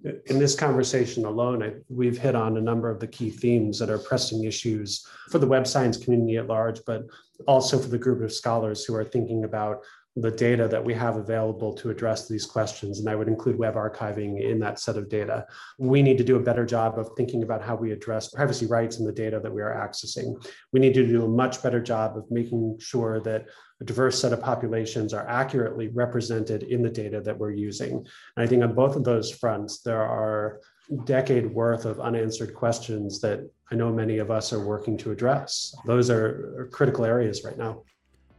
In 0.04 0.40
this 0.40 0.56
conversation 0.56 1.26
alone, 1.26 1.64
I, 1.64 1.74
we've 1.90 2.18
hit 2.18 2.36
on 2.36 2.58
a 2.58 2.62
number 2.62 2.90
of 2.90 3.00
the 3.00 3.08
key 3.08 3.30
themes 3.30 3.80
that 3.80 3.90
are 3.90 3.98
pressing 3.98 4.44
issues 4.44 5.06
for 5.30 5.40
the 5.40 5.48
web 5.48 5.66
science 5.66 5.98
community 5.98 6.38
at 6.38 6.48
large, 6.48 6.82
but 6.86 7.04
also 7.48 7.80
for 7.80 7.88
the 7.88 7.98
group 7.98 8.22
of 8.22 8.32
scholars 8.32 8.86
who 8.86 8.96
are 8.96 9.04
thinking 9.04 9.44
about 9.44 9.84
the 10.20 10.32
data 10.32 10.68
that 10.68 10.84
we 10.84 10.96
have 10.96 11.18
available 11.18 11.74
to 11.76 11.92
address 11.92 12.28
these 12.28 12.46
questions. 12.46 13.00
And 13.00 13.08
I 13.08 13.16
would 13.16 13.28
include 13.28 13.58
web 13.58 13.76
archiving 13.76 14.42
in 14.42 14.60
that 14.60 14.80
set 14.80 14.98
of 14.98 15.10
data. 15.10 15.46
We 15.78 16.02
need 16.02 16.18
to 16.18 16.24
do 16.24 16.38
a 16.38 16.44
better 16.44 16.66
job 16.66 16.98
of 16.98 17.12
thinking 17.16 17.44
about 17.44 17.64
how 17.64 17.76
we 17.76 17.92
address 17.92 18.30
privacy 18.30 18.66
rights 18.66 18.98
in 18.98 19.06
the 19.06 19.12
data 19.12 19.40
that 19.40 19.54
we 19.54 19.62
are 19.62 19.76
accessing. 19.76 20.44
We 20.74 20.80
need 20.80 20.96
to 20.96 21.06
do 21.06 21.24
a 21.24 21.30
much 21.30 21.62
better 21.62 21.80
job 21.80 22.18
of 22.18 22.26
making 22.32 22.80
sure 22.80 23.20
that 23.22 23.46
a 23.80 23.84
diverse 23.84 24.20
set 24.20 24.34
of 24.34 24.42
populations 24.42 25.14
are 25.14 25.28
accurately 25.28 25.88
represented 25.90 26.64
in 26.64 26.82
the 26.82 26.90
data 26.90 27.22
that 27.22 27.38
we're 27.38 27.52
using. 27.52 27.94
And 27.94 28.08
I 28.38 28.48
think 28.48 28.64
on 28.64 28.74
both 28.74 28.96
of 28.96 29.04
those 29.04 29.32
fronts, 29.32 29.82
there 29.82 30.02
are 30.02 30.62
decade 31.04 31.52
worth 31.54 31.86
of 31.86 32.00
unanswered 32.00 32.54
questions 32.54 33.20
that 33.22 33.50
I 33.72 33.76
know 33.76 33.92
many 33.92 34.18
of 34.20 34.32
us 34.32 34.54
are 34.54 34.66
working 34.66 34.98
to 34.98 35.12
address. 35.12 35.76
Those 35.86 36.10
are 36.10 36.70
critical 36.72 37.06
areas 37.06 37.44
right 37.44 37.58
now. 37.58 37.84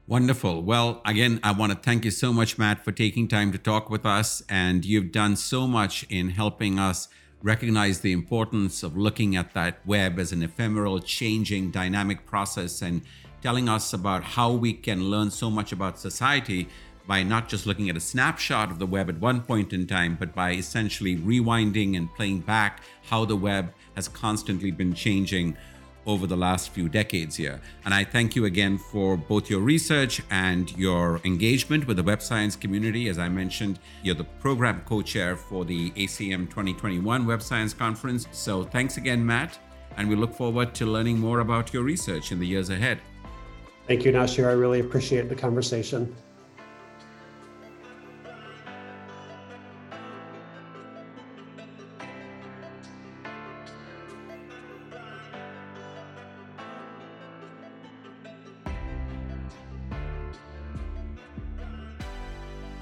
Wonderful. 0.07 0.63
Well, 0.63 1.03
again, 1.05 1.39
I 1.43 1.53
want 1.53 1.71
to 1.73 1.79
thank 1.79 2.07
you 2.07 2.11
so 2.11 2.33
much, 2.33 2.57
Matt, 2.57 2.83
for 2.83 2.93
taking 2.93 3.29
time 3.29 3.53
to 3.53 3.59
talk 3.59 3.91
with 3.91 4.07
us. 4.07 4.43
And 4.49 4.85
you've 4.85 5.13
done 5.13 5.37
so 5.37 5.67
much 5.67 6.07
in 6.09 6.31
helping 6.31 6.79
us 6.79 7.09
recognize 7.43 8.01
the 8.01 8.13
importance 8.13 8.83
of 8.83 8.97
looking 8.97 9.37
at 9.37 9.53
that 9.53 9.87
web 9.87 10.19
as 10.19 10.33
an 10.33 10.43
ephemeral, 10.43 10.99
changing, 11.01 11.71
dynamic 11.71 12.25
process 12.25 12.81
and 12.81 13.03
telling 13.43 13.69
us 13.69 13.93
about 13.93 14.23
how 14.23 14.53
we 14.53 14.73
can 14.73 15.11
learn 15.11 15.31
so 15.31 15.51
much 15.51 15.73
about 15.73 15.99
society 15.99 16.69
by 17.07 17.23
not 17.23 17.49
just 17.49 17.67
looking 17.67 17.89
at 17.89 17.97
a 17.97 18.01
snapshot 18.01 18.71
of 18.71 18.79
the 18.79 18.87
web 18.87 19.09
at 19.09 19.19
one 19.19 19.41
point 19.41 19.73
in 19.73 19.87
time, 19.87 20.17
but 20.21 20.35
by 20.35 20.53
essentially 20.53 21.17
rewinding 21.17 21.97
and 21.97 22.15
playing 22.15 22.41
back 22.41 22.83
how 23.05 23.25
the 23.25 23.35
web 23.35 23.73
has 23.97 24.09
constantly 24.09 24.71
been 24.71 24.93
changing 24.93 25.57
over 26.07 26.27
the 26.27 26.37
last 26.37 26.71
few 26.71 26.89
decades 26.89 27.37
here. 27.37 27.61
And 27.85 27.95
I 27.95 28.05
thank 28.05 28.35
you 28.35 28.47
again 28.47 28.79
for 28.79 29.17
both 29.17 29.51
your 29.51 29.61
research 29.61 30.23
and 30.31 30.75
your 30.77 31.21
engagement 31.25 31.87
with 31.87 31.99
the 31.99 32.03
web 32.03 32.23
science 32.23 32.57
community. 32.57 33.09
As 33.09 33.19
I 33.19 33.29
mentioned, 33.29 33.79
you're 34.03 34.15
the 34.15 34.25
program 34.25 34.83
co 34.87 35.03
chair 35.03 35.37
for 35.37 35.65
the 35.65 35.91
ACM 35.93 36.49
2021 36.49 37.27
Web 37.27 37.43
Science 37.43 37.75
Conference. 37.75 38.27
So 38.33 38.65
thanks 38.65 38.97
again, 38.97 39.25
Matt. 39.25 39.59
And 39.97 40.09
we 40.09 40.15
look 40.15 40.35
forward 40.35 40.75
to 40.77 40.87
learning 40.87 41.19
more 41.19 41.41
about 41.41 41.73
your 41.73 41.83
research 41.83 42.33
in 42.33 42.39
the 42.39 42.47
years 42.47 42.71
ahead. 42.71 43.01
Thank 43.89 44.05
you, 44.05 44.13
Noshir. 44.13 44.47
I 44.47 44.53
really 44.53 44.81
appreciate 44.81 45.31
the 45.31 45.35
conversation. 45.35 46.15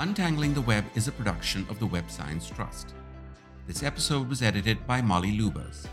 Untangling 0.01 0.55
the 0.55 0.61
Web 0.61 0.85
is 0.97 1.07
a 1.07 1.13
production 1.13 1.65
of 1.71 1.79
the 1.79 1.87
Web 1.87 2.11
Science 2.11 2.51
Trust. 2.51 2.95
This 3.69 3.85
episode 3.85 4.29
was 4.29 4.43
edited 4.43 4.85
by 4.89 5.01
Molly 5.01 5.31
Lubers. 5.31 5.87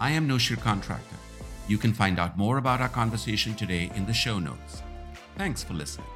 I 0.00 0.10
am 0.10 0.28
Noshir 0.28 0.60
Contractor. 0.60 1.16
You 1.66 1.78
can 1.78 1.94
find 1.94 2.18
out 2.18 2.36
more 2.36 2.58
about 2.58 2.80
our 2.80 2.88
conversation 2.88 3.54
today 3.54 3.90
in 3.94 4.06
the 4.06 4.12
show 4.12 4.38
notes. 4.38 4.82
Thanks 5.36 5.62
for 5.62 5.72
listening. 5.74 6.06